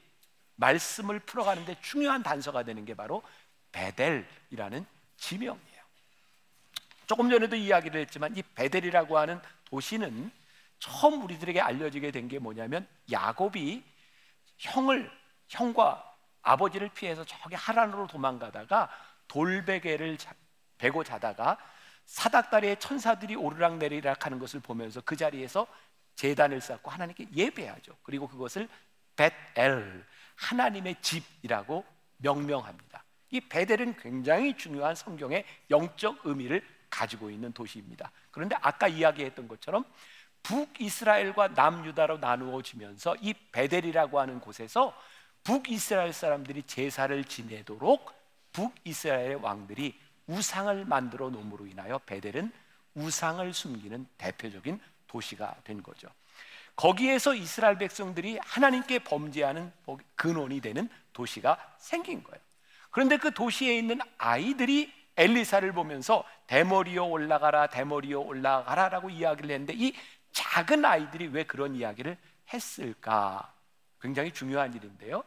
말씀을 0.57 1.21
풀어가는데 1.21 1.77
중요한 1.81 2.23
단서가 2.23 2.63
되는 2.65 2.85
게 2.85 2.95
바로 2.95 3.23
베델이라는 3.71 4.85
지명이에요. 5.17 5.83
조금 7.07 7.31
전에도 7.31 7.57
이야기를 7.57 8.01
했지만 8.03 8.37
이 8.37 8.43
베델이라고 8.55 9.19
하는 9.19 9.41
도시는 9.65 10.31
처음 10.83 11.23
우리들에게 11.23 11.61
알려지게 11.61 12.11
된 12.11 12.29
게 12.29 12.39
뭐냐면 12.41 12.89
야곱이 13.11 13.85
형을 14.59 15.11
형과 15.49 16.17
아버지를 16.43 16.89
피해서 16.89 17.25
저기 17.25 17.55
하란으로 17.55 18.09
도망가다가 18.09 18.89
돌베개를 19.29 20.19
자, 20.19 20.35
베고 20.79 21.05
자다가 21.05 21.57
사닥다리에 22.07 22.77
천사들이 22.77 23.37
오르락 23.37 23.77
내리락 23.77 24.27
하는 24.27 24.41
것을 24.41 24.59
보면서 24.59 25.01
그 25.03 25.15
자리에서 25.15 25.67
제단을 26.17 26.61
쌓고 26.61 26.91
하나님께 26.91 27.29
예배하죠. 27.33 27.97
그리고 28.03 28.27
그것을 28.27 28.69
벳엘 29.15 30.05
하나님의 30.35 30.97
집이라고 31.01 31.85
명명합니다. 32.17 33.05
이 33.31 33.41
베델은 33.41 33.97
굉장히 33.99 34.57
중요한 34.57 34.97
성경의 34.97 35.45
영적 35.71 36.23
의미를 36.25 36.67
가지고 36.91 37.31
있는 37.31 37.53
도시입니다. 37.53 38.11
그런데 38.31 38.57
아까 38.61 38.89
이야기했던 38.89 39.47
것처럼 39.47 39.85
북이스라엘과 40.43 41.49
남유다로 41.49 42.19
나누어지면서 42.19 43.17
이 43.21 43.35
베델이라고 43.53 44.21
하는 44.21 44.41
곳에서 44.41 44.95
북이스라엘 45.45 46.13
사람들이 46.13 46.63
제사를 46.65 47.25
지내도록 47.25 48.13
북이스라엘의 48.53 49.37
왕들이 49.37 49.99
우상을 50.27 50.85
만들어 50.85 51.31
놓음으로 51.31 51.67
인하여 51.67 51.99
베델은 51.99 52.53
우상을 52.95 53.53
숨기는 53.53 54.07
대표적인 54.19 54.81
도시가 55.07 55.57
된 55.65 55.83
거죠. 55.83 56.09
거기에서 56.77 57.35
이스라엘 57.35 57.77
백성들이 57.79 58.39
하나님께 58.43 59.01
범죄하는 59.01 59.73
근원이 60.17 60.61
되는 60.61 60.89
도시가 61.13 61.75
생긴 61.79 62.23
거예요. 62.23 62.41
그런데 62.91 63.17
그 63.17 63.33
도시에 63.33 63.77
있는 63.77 63.99
아이들이 64.19 64.93
엘리사를 65.17 65.71
보면서 65.73 66.25
대머리여 66.47 67.05
올라가라 67.05 67.67
대머리여 67.67 68.21
올라가라라고 68.21 69.11
이야기를 69.11 69.51
했는데 69.51 69.75
이 69.77 69.95
작은 70.33 70.85
아이들이 70.85 71.29
왜 71.29 71.45
그런 71.45 71.75
이야기를 71.75 72.17
했을까? 72.53 73.53
굉장히 74.01 74.33
중요한 74.33 74.75
일인데요. 74.75 75.25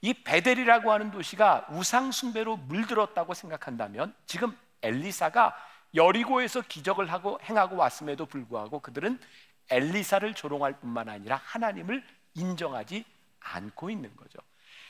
이 0.00 0.14
베델이라고 0.14 0.92
하는 0.92 1.10
도시가 1.10 1.68
우상 1.70 2.12
숭배로 2.12 2.56
물들었다고 2.56 3.34
생각한다면 3.34 4.14
지금 4.26 4.56
엘리사가 4.82 5.56
여리고에서 5.94 6.62
기적을 6.62 7.10
하고 7.10 7.38
행하고 7.42 7.76
왔음에도 7.76 8.26
불구하고 8.26 8.80
그들은 8.80 9.18
엘리사를 9.70 10.34
조롱할 10.34 10.80
뿐만 10.80 11.08
아니라 11.08 11.40
하나님을 11.44 12.04
인정하지 12.34 13.04
않고 13.40 13.90
있는 13.90 14.14
거죠. 14.16 14.38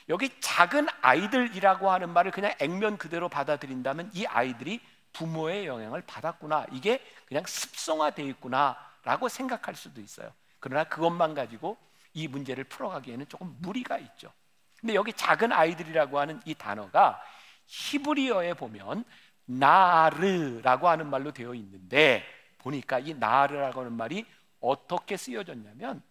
여기 0.09 0.29
작은 0.39 0.87
아이들이라고 1.01 1.91
하는 1.91 2.09
말을 2.11 2.31
그냥 2.31 2.53
액면 2.59 2.97
그대로 2.97 3.29
받아들인다면 3.29 4.11
이 4.13 4.25
아이들이 4.25 4.79
부모의 5.13 5.65
영향을 5.65 6.01
받았구나. 6.03 6.67
이게 6.71 7.03
그냥 7.27 7.43
습성화되어 7.45 8.25
있구나 8.27 8.77
라고 9.07 9.29
생각할 9.29 9.73
수도 9.73 10.01
있어요. 10.01 10.33
그러나 10.59 10.83
그것만 10.83 11.33
가지고 11.33 11.77
이 12.13 12.27
문제를 12.27 12.65
풀어가기에는 12.65 13.29
조금 13.29 13.55
무리가 13.61 13.97
있죠. 13.99 14.33
근데 14.77 14.95
여기 14.95 15.13
작은 15.13 15.53
아이들이라고 15.53 16.19
하는 16.19 16.41
이 16.43 16.53
단어가 16.53 17.21
히브리어에 17.67 18.55
보면 18.55 19.05
나르라고 19.45 20.89
하는 20.89 21.09
말로 21.09 21.31
되어 21.31 21.53
있는데 21.53 22.25
보니까 22.57 22.99
이 22.99 23.13
나르라고 23.13 23.79
하는 23.79 23.93
말이 23.93 24.25
어떻게 24.59 25.15
쓰여졌냐면 25.15 26.03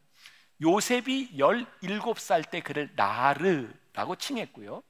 요셉이 0.63 1.37
17살 1.37 2.51
때 2.51 2.61
그를 2.61 2.91
나르라고 2.97 4.17
칭했고요. 4.17 4.83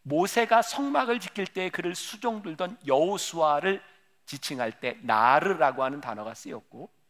모세가 0.00 0.62
성막을 0.62 1.20
지킬 1.20 1.46
때 1.46 1.68
그를 1.68 1.94
수종 1.94 2.40
들던 2.40 2.78
여호수아를 2.86 3.82
지칭할 4.24 4.80
때 4.80 4.96
나르라고 5.02 5.84
하는 5.84 6.00
단어가 6.00 6.32
쓰였고 6.32 7.03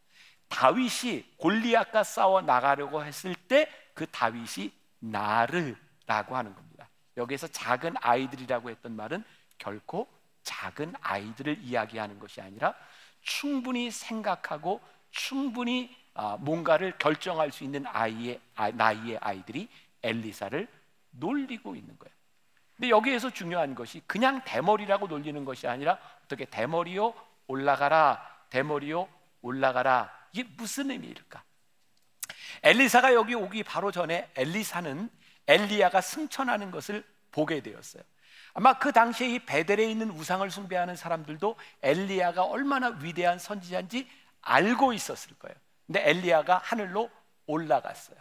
다윗이 0.49 1.37
골리앗과 1.37 2.03
싸워 2.03 2.41
나가려고 2.41 3.03
했을 3.03 3.35
때 3.35 3.69
그 3.95 4.05
다윗이 4.07 4.71
나르라고 4.99 6.35
하는 6.35 6.53
겁니다. 6.53 6.87
여기서 7.17 7.47
작은 7.47 7.95
아이들이라고 8.01 8.69
했던 8.69 8.95
말은 8.95 9.23
결코 9.57 10.07
작은 10.43 10.93
아이들을 11.01 11.59
이야기하는 11.63 12.19
것이 12.19 12.41
아니라 12.41 12.75
충분히 13.21 13.89
생각하고 13.89 14.81
충분히 15.09 15.95
아, 16.13 16.37
뭔가를 16.39 16.97
결정할 16.97 17.51
수 17.51 17.63
있는 17.63 17.85
아이의 17.87 18.39
아, 18.55 18.69
나이의 18.69 19.17
아이들이 19.21 19.69
엘리사를 20.03 20.67
놀리고 21.11 21.75
있는 21.75 21.97
거예요. 21.97 22.13
근데 22.75 22.89
여기에서 22.89 23.29
중요한 23.29 23.73
것이 23.73 24.01
그냥 24.05 24.43
대머리라고 24.43 25.07
놀리는 25.07 25.45
것이 25.45 25.67
아니라 25.67 25.97
어떻게 26.25 26.43
대머리요 26.43 27.13
올라가라 27.47 28.21
대머리요 28.49 29.07
올라가라 29.41 30.11
이게 30.35 30.43
무슨 30.57 30.91
의미일까? 30.91 31.41
엘리사가 32.61 33.13
여기 33.13 33.35
오기 33.35 33.63
바로 33.63 33.89
전에 33.89 34.29
엘리사는 34.35 35.09
엘리야가 35.47 36.01
승천하는 36.01 36.71
것을 36.71 37.05
보게 37.31 37.61
되었어요. 37.61 38.03
아마 38.53 38.77
그 38.77 38.91
당시에 38.91 39.29
이 39.29 39.39
베델에 39.39 39.89
있는 39.89 40.09
우상을 40.11 40.49
숭배하는 40.51 40.97
사람들도 40.97 41.55
엘리야가 41.81 42.43
얼마나 42.43 42.89
위대한 43.01 43.39
선지자인지 43.39 44.09
알고 44.41 44.91
있었을 44.91 45.37
거예요. 45.39 45.55
근데 45.87 46.09
엘리야가 46.09 46.57
하늘로 46.57 47.09
올라갔어요. 47.47 48.17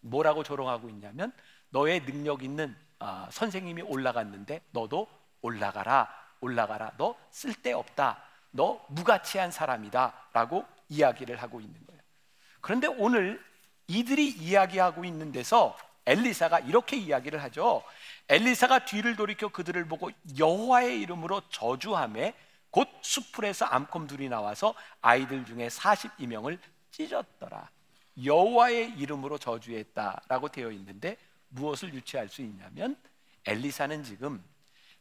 뭐라고 0.00 0.44
조롱하고 0.44 0.88
있냐면 0.90 1.32
너의 1.70 2.04
능력 2.04 2.44
있는 2.44 2.76
어, 3.00 3.26
선생님이 3.32 3.82
올라갔는데 3.82 4.62
너도 4.70 5.08
올라가라, 5.42 6.08
올라가라. 6.40 6.92
너 6.96 7.16
쓸데없다. 7.30 8.22
너 8.52 8.84
무가치한 8.88 9.50
사람이다라고 9.50 10.75
이야기를 10.88 11.36
하고 11.42 11.60
있는 11.60 11.74
거예요. 11.86 12.00
그런데 12.60 12.86
오늘 12.86 13.42
이들이 13.88 14.28
이야기하고 14.28 15.04
있는 15.04 15.32
데서 15.32 15.76
엘리사가 16.06 16.60
이렇게 16.60 16.96
이야기를 16.96 17.42
하죠. 17.44 17.82
엘리사가 18.28 18.84
뒤를 18.84 19.16
돌이켜 19.16 19.48
그들을 19.48 19.86
보고 19.86 20.10
여호와의 20.38 21.00
이름으로 21.00 21.42
저주함에 21.48 22.34
곧 22.70 22.88
수풀에서 23.00 23.64
암컷 23.64 24.06
둘이 24.06 24.28
나와서 24.28 24.74
아이들 25.00 25.44
중에 25.44 25.68
42명을 25.68 26.58
찢었더라. 26.90 27.70
여호와의 28.24 28.94
이름으로 28.98 29.38
저주했다라고 29.38 30.48
되어 30.48 30.70
있는데 30.72 31.16
무엇을 31.48 31.92
유추할 31.94 32.28
수 32.28 32.42
있냐면 32.42 32.96
엘리사는 33.46 34.04
지금 34.04 34.42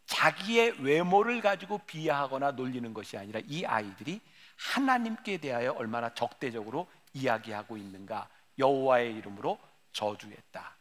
자기의 0.06 0.84
외모를 0.84 1.42
가지고 1.42 1.80
비하하거나 1.80 2.52
놀리는 2.52 2.94
것이 2.94 3.18
아니라 3.18 3.40
이 3.46 3.66
아이들이 3.66 4.22
하나님께 4.56 5.38
대하여 5.38 5.72
얼마나 5.74 6.14
적대적으로 6.14 6.88
이야기하고 7.14 7.78
있는가 7.78 8.28
여호와의 8.58 9.16
이름으로 9.16 9.60
저주했다. 9.94 10.76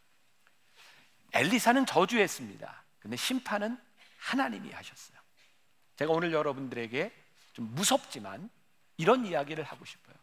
엘리사는 1.33 1.87
저주했습니다. 1.87 2.85
근데 3.01 3.17
심판은 3.17 3.79
하나님이 4.19 4.71
하셨어요. 4.71 5.19
제가 5.97 6.13
오늘 6.13 6.33
여러분들에게 6.33 7.13
좀 7.53 7.75
무섭지만 7.75 8.49
이런 8.97 9.27
이야기를 9.27 9.65
하고 9.65 9.85
싶어요. 9.85 10.15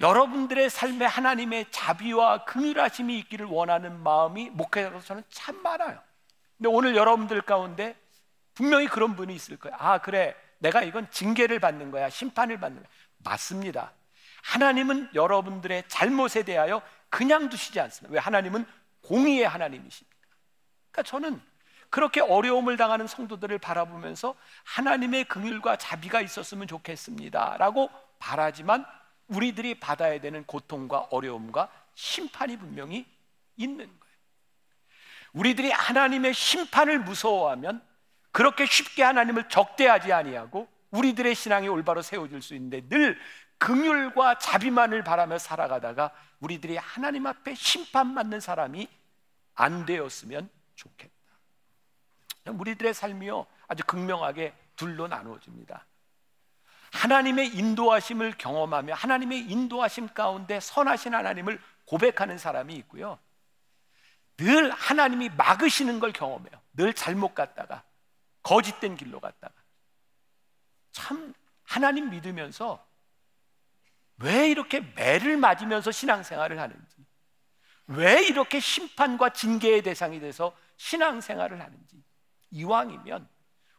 여러분들의 0.00 0.70
삶에 0.70 1.04
하나님의 1.04 1.70
자비와 1.70 2.44
긍휼하심이 2.44 3.16
있기를 3.20 3.46
원하는 3.46 4.02
마음이 4.02 4.50
목회자로서 4.50 5.06
저는 5.06 5.24
참 5.30 5.62
많아요. 5.62 6.02
근데 6.56 6.68
오늘 6.68 6.96
여러분들 6.96 7.42
가운데 7.42 7.96
분명히 8.54 8.86
그런 8.86 9.14
분이 9.16 9.34
있을 9.34 9.56
거예요. 9.56 9.76
아, 9.78 9.98
그래. 9.98 10.36
내가 10.64 10.82
이건 10.82 11.10
징계를 11.10 11.60
받는 11.60 11.90
거야. 11.90 12.08
심판을 12.08 12.58
받는 12.58 12.82
거야. 12.82 12.90
맞습니다. 13.18 13.92
하나님은 14.42 15.10
여러분들의 15.14 15.84
잘못에 15.88 16.42
대하여 16.44 16.80
그냥 17.10 17.50
두시지 17.50 17.78
않습니다. 17.80 18.12
왜 18.12 18.18
하나님은 18.18 18.64
공의의 19.02 19.46
하나님이십니까? 19.46 20.16
그러니까 20.90 21.10
저는 21.10 21.42
그렇게 21.90 22.20
어려움을 22.22 22.78
당하는 22.78 23.06
성도들을 23.06 23.58
바라보면서 23.58 24.34
하나님의 24.64 25.26
긍휼과 25.26 25.76
자비가 25.76 26.22
있었으면 26.22 26.66
좋겠습니다라고 26.66 27.90
바라지만 28.18 28.86
우리들이 29.28 29.80
받아야 29.80 30.18
되는 30.18 30.44
고통과 30.44 31.00
어려움과 31.10 31.68
심판이 31.94 32.56
분명히 32.56 33.06
있는 33.56 33.86
거예요. 33.86 34.14
우리들이 35.34 35.70
하나님의 35.70 36.32
심판을 36.32 37.00
무서워하면 37.00 37.82
그렇게 38.34 38.66
쉽게 38.66 39.04
하나님을 39.04 39.48
적대하지 39.48 40.12
아니하고 40.12 40.68
우리들의 40.90 41.36
신앙이 41.36 41.68
올바로 41.68 42.02
세워질 42.02 42.42
수 42.42 42.56
있는데 42.56 42.80
늘 42.88 43.16
긍휼과 43.58 44.38
자비만을 44.38 45.04
바라며 45.04 45.38
살아가다가 45.38 46.10
우리들이 46.40 46.76
하나님 46.76 47.28
앞에 47.28 47.54
심판받는 47.54 48.40
사람이 48.40 48.88
안 49.54 49.86
되었으면 49.86 50.50
좋겠다. 50.74 51.12
우리들의 52.48 52.92
삶이요 52.92 53.46
아주 53.68 53.84
극명하게 53.84 54.52
둘로 54.74 55.06
나누어집니다. 55.06 55.86
하나님의 56.90 57.54
인도하심을 57.56 58.32
경험하며 58.36 58.94
하나님의 58.94 59.42
인도하심 59.48 60.08
가운데 60.08 60.58
선하신 60.58 61.14
하나님을 61.14 61.60
고백하는 61.86 62.36
사람이 62.38 62.74
있고요. 62.78 63.16
늘 64.38 64.72
하나님이 64.72 65.28
막으시는 65.28 66.00
걸 66.00 66.12
경험해요. 66.12 66.60
늘 66.72 66.94
잘못 66.94 67.36
갔다가 67.36 67.84
거짓된 68.44 68.96
길로 68.96 69.18
갔다가 69.18 69.52
참 70.92 71.34
하나님 71.64 72.10
믿으면서 72.10 72.86
왜 74.18 74.48
이렇게 74.48 74.80
매를 74.80 75.36
맞으면서 75.36 75.90
신앙생활을 75.90 76.60
하는지 76.60 77.04
왜 77.88 78.22
이렇게 78.22 78.60
심판과 78.60 79.30
징계의 79.30 79.82
대상이 79.82 80.20
돼서 80.20 80.56
신앙생활을 80.76 81.60
하는지 81.60 82.02
이왕이면 82.50 83.28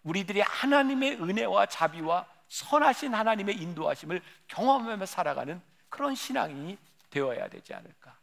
우리들이 0.04 0.42
하나님의 0.42 1.22
은혜와 1.22 1.68
자비와 1.68 2.28
선하신 2.50 3.14
하나님의 3.14 3.56
인도하심을 3.56 4.22
경험하며 4.48 5.06
살아가는 5.06 5.62
그런 5.90 6.14
신앙이 6.14 6.78
되어야 7.10 7.48
되지 7.48 7.74
않을까. 7.74 8.20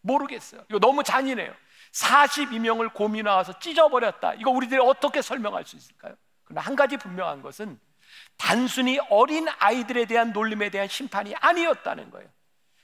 모르겠어요. 0.00 0.64
이거 0.68 0.78
너무 0.78 1.02
잔인해요 1.02 1.54
42명을 1.94 2.92
곰이 2.92 3.22
나와서 3.22 3.58
찢어버렸다 3.58 4.34
이거 4.34 4.50
우리들이 4.50 4.80
어떻게 4.80 5.22
설명할 5.22 5.64
수 5.64 5.76
있을까요? 5.76 6.14
그러나 6.44 6.60
한 6.60 6.76
가지 6.76 6.96
분명한 6.96 7.42
것은 7.42 7.78
단순히 8.36 8.98
어린 9.10 9.46
아이들에 9.58 10.04
대한 10.04 10.32
놀림에 10.32 10.70
대한 10.70 10.88
심판이 10.88 11.34
아니었다는 11.36 12.10
거예요 12.10 12.28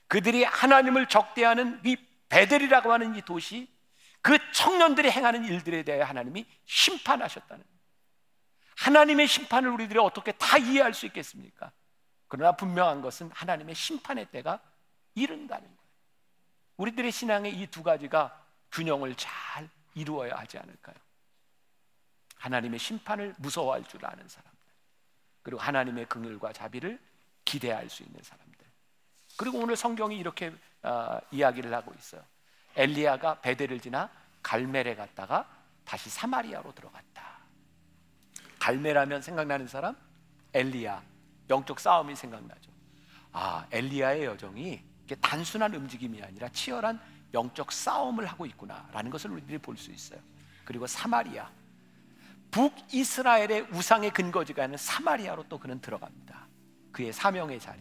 그들이 0.06 0.44
하나님을 0.44 1.06
적대하는 1.06 1.80
이 1.84 1.96
베델이라고 2.28 2.92
하는 2.92 3.14
이 3.14 3.22
도시 3.22 3.68
그 4.22 4.38
청년들이 4.52 5.10
행하는 5.10 5.44
일들에 5.44 5.82
대해 5.82 6.00
하나님이 6.02 6.46
심판하셨다는 6.66 7.62
거예요. 7.64 7.80
하나님의 8.76 9.26
심판을 9.28 9.70
우리들이 9.70 9.98
어떻게 9.98 10.32
다 10.32 10.58
이해할 10.58 10.94
수 10.94 11.06
있겠습니까? 11.06 11.72
그러나 12.28 12.52
분명한 12.52 13.02
것은 13.02 13.30
하나님의 13.32 13.74
심판의 13.74 14.26
때가 14.26 14.60
이른다는 15.14 15.64
거예요. 15.64 15.80
우리들의 16.76 17.12
신앙의 17.12 17.54
이 17.54 17.66
두 17.66 17.82
가지가 17.82 18.36
균형을 18.72 19.14
잘 19.16 19.68
이루어야 19.94 20.36
하지 20.36 20.58
않을까요? 20.58 20.96
하나님의 22.36 22.78
심판을 22.78 23.34
무서워할 23.38 23.84
줄 23.84 24.04
아는 24.04 24.26
사람들, 24.26 24.58
그리고 25.42 25.60
하나님의 25.60 26.06
긍휼과 26.06 26.52
자비를 26.52 26.98
기대할 27.44 27.88
수 27.90 28.02
있는 28.02 28.22
사람들. 28.22 28.66
그리고 29.36 29.58
오늘 29.58 29.76
성경이 29.76 30.18
이렇게 30.18 30.52
어, 30.82 31.18
이야기를 31.30 31.72
하고 31.74 31.92
있어요. 31.98 32.22
엘리야가 32.76 33.40
베델을 33.40 33.80
지나 33.80 34.10
갈멜에 34.42 34.94
갔다가 34.94 35.48
다시 35.84 36.08
사마리아로 36.08 36.72
들어갔다. 36.74 37.40
갈멜하면 38.58 39.22
생각나는 39.22 39.66
사람? 39.66 39.96
엘리야. 40.52 41.02
영적 41.48 41.80
싸움이 41.80 42.14
생각나죠. 42.14 42.70
아, 43.32 43.66
엘리야의 43.70 44.24
여정이 44.24 44.82
단순한 45.20 45.74
움직임이 45.74 46.22
아니라 46.22 46.48
치열한 46.48 47.00
영적 47.34 47.72
싸움을 47.72 48.26
하고 48.26 48.46
있구나라는 48.46 49.10
것을 49.10 49.30
우리들이 49.30 49.58
볼 49.58 49.76
수 49.76 49.90
있어요. 49.90 50.20
그리고 50.64 50.86
사마리아. 50.86 51.48
북이스라엘의 52.50 53.68
우상의 53.72 54.10
근거지가 54.10 54.64
있는 54.64 54.76
사마리아로 54.76 55.44
또 55.48 55.58
그는 55.58 55.80
들어갑니다. 55.80 56.46
그의 56.92 57.12
사명의 57.12 57.60
자리. 57.60 57.80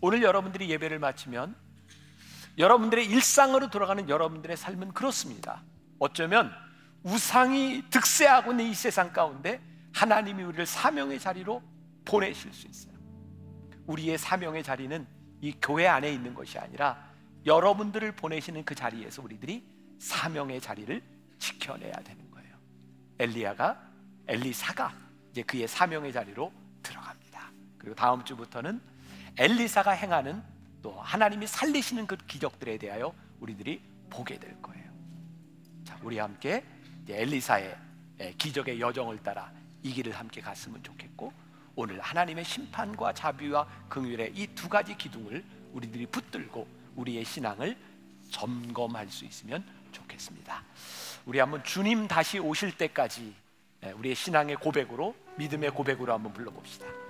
오늘 0.00 0.22
여러분들이 0.22 0.68
예배를 0.70 0.98
마치면 0.98 1.56
여러분들의 2.58 3.06
일상으로 3.06 3.70
돌아가는 3.70 4.06
여러분들의 4.08 4.56
삶은 4.56 4.92
그렇습니다. 4.92 5.62
어쩌면 5.98 6.52
우상이 7.02 7.84
득세하고 7.90 8.52
있는 8.52 8.66
이 8.66 8.74
세상 8.74 9.12
가운데 9.12 9.60
하나님이 9.94 10.42
우리를 10.42 10.66
사명의 10.66 11.18
자리로 11.18 11.62
보내실 12.04 12.52
수 12.52 12.66
있어요. 12.66 12.94
우리의 13.86 14.18
사명의 14.18 14.62
자리는 14.62 15.06
이 15.40 15.54
교회 15.62 15.86
안에 15.86 16.12
있는 16.12 16.34
것이 16.34 16.58
아니라 16.58 17.05
여러분들을 17.46 18.12
보내시는 18.12 18.64
그 18.64 18.74
자리에서 18.74 19.22
우리들이 19.22 19.64
사명의 19.98 20.60
자리를 20.60 21.00
지켜내야 21.38 21.92
되는 21.92 22.30
거예요. 22.30 22.56
엘리야가 23.18 23.80
엘리사가 24.26 24.92
이제 25.30 25.42
그의 25.42 25.68
사명의 25.68 26.12
자리로 26.12 26.52
들어갑니다. 26.82 27.50
그리고 27.78 27.94
다음 27.94 28.24
주부터는 28.24 28.80
엘리사가 29.38 29.92
행하는 29.92 30.42
또 30.82 31.00
하나님이 31.00 31.46
살리시는 31.46 32.06
그 32.06 32.16
기적들에 32.16 32.78
대하여 32.78 33.14
우리들이 33.40 33.80
보게 34.10 34.38
될 34.38 34.60
거예요. 34.60 34.84
자, 35.84 35.96
우리 36.02 36.18
함께 36.18 36.64
엘리사의 37.08 37.76
기적의 38.38 38.80
여정을 38.80 39.22
따라 39.22 39.52
이 39.82 39.92
길을 39.92 40.12
함께 40.12 40.40
갔으면 40.40 40.82
좋겠고 40.82 41.32
오늘 41.76 42.00
하나님의 42.00 42.44
심판과 42.44 43.12
자비와 43.12 43.66
긍휼의 43.88 44.32
이 44.34 44.48
두 44.54 44.68
가지 44.68 44.96
기둥을 44.96 45.44
우리들이 45.72 46.06
붙들고 46.06 46.66
우리의 46.96 47.24
신앙을 47.24 47.76
점검할 48.30 49.08
수 49.08 49.24
있으면 49.24 49.64
좋겠습니다. 49.92 50.64
우리 51.24 51.38
한번 51.38 51.62
주님 51.64 52.08
다시 52.08 52.38
오실 52.38 52.76
때까지 52.76 53.34
우리의 53.96 54.14
신앙의 54.14 54.56
고백으로 54.56 55.14
믿음의 55.36 55.70
고백으로 55.70 56.12
한번 56.12 56.32
불러봅시다. 56.32 57.05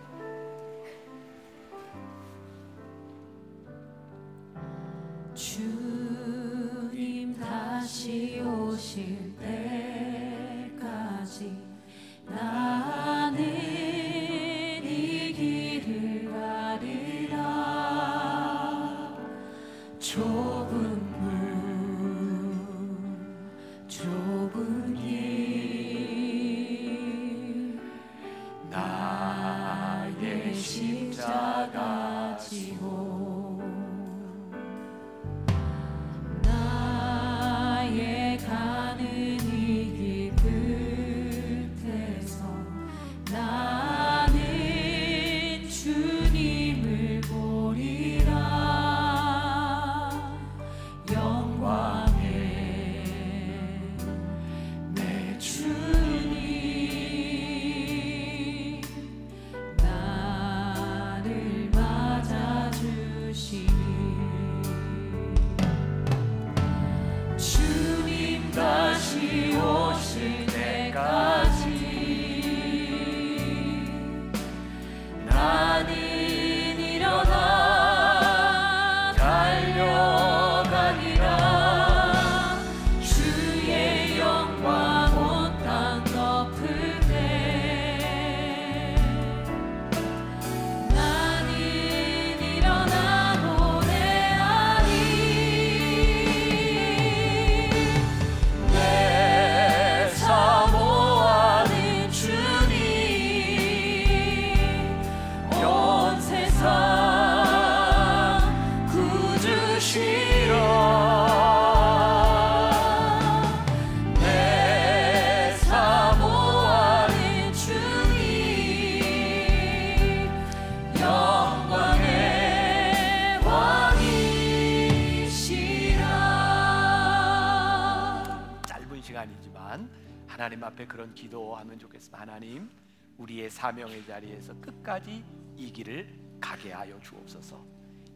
시간이지만 129.17 129.91
하나님 130.27 130.62
앞에 130.62 130.87
그런 130.87 131.14
기도하면 131.14 131.79
좋겠습니다. 131.79 132.21
하나님, 132.21 132.69
우리의 133.17 133.49
사명의 133.49 134.05
자리에서 134.07 134.55
끝까지 134.61 135.25
이 135.57 135.73
길을 135.73 136.12
가게 136.41 136.73
하여 136.73 137.01
주옵소서. 137.01 137.64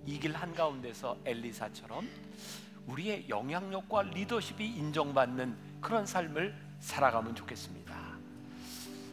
이 0.07 0.19
길 0.19 0.35
한가운데서 0.35 1.19
엘리사처럼 1.25 2.09
우리의 2.87 3.29
영향력과 3.29 4.03
리더십이 4.03 4.67
인정받는 4.67 5.57
그런 5.81 6.05
삶을 6.05 6.55
살아가면 6.81 7.35
좋겠습니다. 7.35 7.95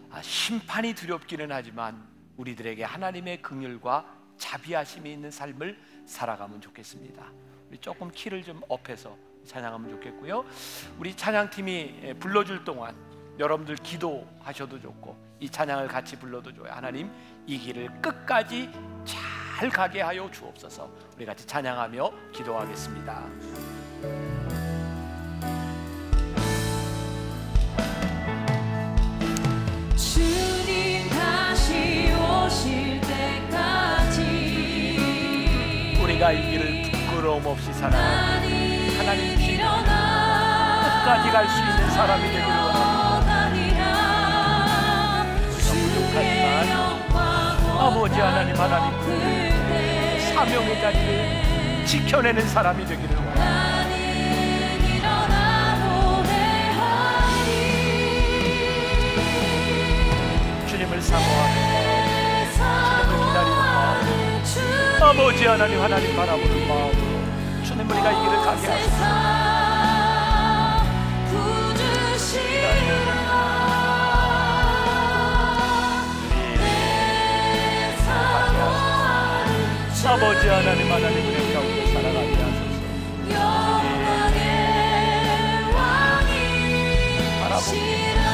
아, 0.10 0.22
심판이 0.22 0.94
두렵기는 0.94 1.52
하지만 1.52 2.06
우리들에게 2.38 2.84
하나님의 2.84 3.42
긍휼과 3.42 4.18
자비하심이 4.38 5.12
있는 5.14 5.32
삶을 5.32 5.78
살아가면 6.06 6.62
좋겠습니다. 6.62 7.32
우리 7.70 7.78
조금 7.80 8.10
키를 8.12 8.44
좀 8.44 8.62
업해서 8.70 9.18
찬양하면 9.48 9.89
좋겠고요. 9.91 10.45
우리 11.00 11.16
찬양팀이 11.16 12.16
불러줄 12.20 12.64
동안 12.64 12.95
여러분들 13.39 13.76
기도하셔도 13.78 14.80
좋고 14.80 15.16
이 15.39 15.50
찬양을 15.50 15.88
같이 15.88 16.18
불러도 16.18 16.54
좋아요. 16.54 16.74
하나님 16.74 17.12
이 17.45 17.58
길을 17.58 18.02
끝까지 18.02 18.70
잘 19.06 19.70
가게 19.70 20.02
하여 20.02 20.30
주옵소서. 20.32 20.89
우리 21.16 21.26
같이 21.26 21.45
찬양하며 21.45 22.12
기도하겠습니다. 22.34 23.24
우리가 36.04 36.32
이 36.32 36.52
길을 36.52 36.91
부끄러움 36.91 37.45
없이 37.45 37.72
살아 37.74 38.57
하나님 39.08 39.38
주신 39.38 39.58
끝까지 39.58 41.32
갈 41.32 41.47
수 41.47 41.60
있는 41.62 41.91
사람이 41.91 42.24
되기를 42.24 42.45
원합니다. 42.45 43.82
부족하지만 45.55 46.68
아버지 47.80 48.20
하나님 48.20 48.53
하나님 48.53 48.91
그 48.99 49.08
사명의 50.34 50.82
자리를 50.82 51.86
지켜내는 51.86 52.45
사람이 52.49 52.86
되기를 52.86 53.16
원합니다. 53.16 53.47
주님을 60.68 61.01
사모하는 61.01 61.55
주님을 62.51 63.28
기다리는 63.28 63.58
마음 63.58 65.01
아버지 65.01 65.45
하나님 65.45 65.82
하나님 65.82 66.14
바라보는 66.16 66.68
마음 66.68 66.97
주님 67.78 67.91
우리가 67.91 68.11
이 68.11 68.15
길을 68.15 68.38
가게 68.43 68.67
하소서. 68.67 69.05
아버지 80.07 80.47
하나님 80.47 80.91
하나님 80.91 81.17
은혜 81.28 81.53
가운데 81.53 81.86
살아가게 81.93 82.36
하소서. 82.41 82.78
바라보고 87.41 87.78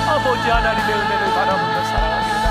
아버지 0.07 0.49
하나님의 0.49 0.95
은혜를 0.95 1.23
바라보며 1.33 1.83
살아가기를 1.83 2.33
당신 2.33 2.42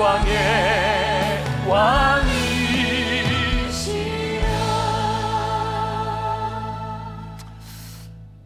영광의 0.00 1.68
왕이 1.68 2.30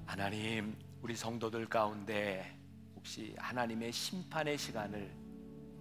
하나님 0.04 0.76
우리 1.00 1.14
성도들 1.14 1.66
가운데 1.66 2.58
혹시 2.96 3.36
하나님의 3.38 3.92
심판의 3.92 4.58
시간을 4.58 5.08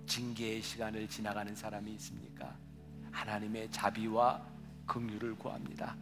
징계의 0.06 0.62
시간을 0.62 1.08
지나가는 1.08 1.56
사람이 1.56 1.92
있습니까? 1.94 2.56
하나님의 3.12 3.72
자비와 3.72 4.46
긍휼을 4.86 5.36
구합니다. 5.40 5.96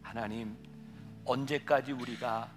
하나님 0.00 0.56
언제까지 1.24 1.90
우리가 1.90 2.48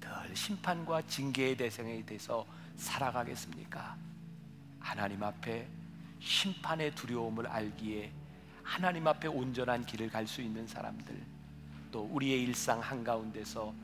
늘 0.00 0.36
심판과 0.36 1.00
징계의 1.06 1.56
대상이 1.56 2.04
돼서 2.04 2.44
살아가겠습니까? 2.76 3.96
하나님 4.80 5.22
앞에 5.22 5.66
심판의 6.24 6.94
두려움을 6.94 7.46
알기에 7.46 8.10
하나님 8.62 9.06
앞에 9.06 9.28
온전한 9.28 9.84
길을 9.84 10.08
갈 10.08 10.26
수 10.26 10.40
있는 10.40 10.66
사람들 10.66 11.14
또 11.92 12.08
우리의 12.10 12.42
일상 12.42 12.80
한가운데서 12.80 13.74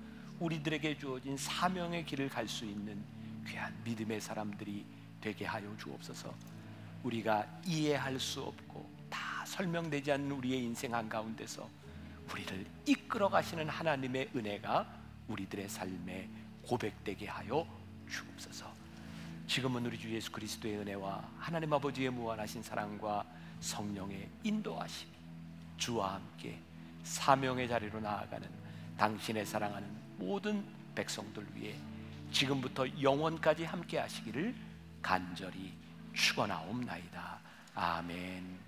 우리들에게 0.40 0.98
주어진 0.98 1.36
사명의 1.36 2.06
길을 2.06 2.28
갈 2.30 2.48
수 2.48 2.64
있는 2.64 3.04
귀한 3.46 3.74
믿음의 3.84 4.20
사람들이 4.20 4.84
되게 5.20 5.44
하여 5.44 5.76
주옵소서. 5.76 6.34
우리가 7.04 7.46
이해할 7.66 8.18
수 8.18 8.42
없고 8.42 8.88
다 9.10 9.44
설명되지 9.44 10.12
않는 10.12 10.30
우리의 10.32 10.64
인생 10.64 10.94
한가운데서 10.94 11.68
우리를 12.32 12.66
이끌어 12.86 13.28
가시는 13.28 13.68
하나님의 13.68 14.30
은혜가 14.34 14.86
우리들의 15.28 15.68
삶에 15.68 16.28
고백되게 16.62 17.26
하여 17.26 17.66
주옵소서. 18.08 18.69
지금은 19.50 19.84
우리 19.84 19.98
주 19.98 20.08
예수 20.14 20.30
그리스도의 20.30 20.78
은혜와 20.78 21.28
하나님 21.36 21.72
아버지의 21.72 22.10
무한하신 22.10 22.62
사랑과 22.62 23.26
성령의 23.58 24.30
인도하심이 24.44 25.10
주와 25.76 26.14
함께 26.14 26.56
사명의 27.02 27.68
자리로 27.68 27.98
나아가는 27.98 28.48
당신의 28.96 29.44
사랑하는 29.44 29.88
모든 30.18 30.64
백성들 30.94 31.44
위해 31.56 31.74
지금부터 32.30 32.86
영원까지 33.02 33.64
함께 33.64 33.98
하시기를 33.98 34.54
간절히 35.02 35.72
축원하옵나이다. 36.12 37.40
아멘. 37.74 38.59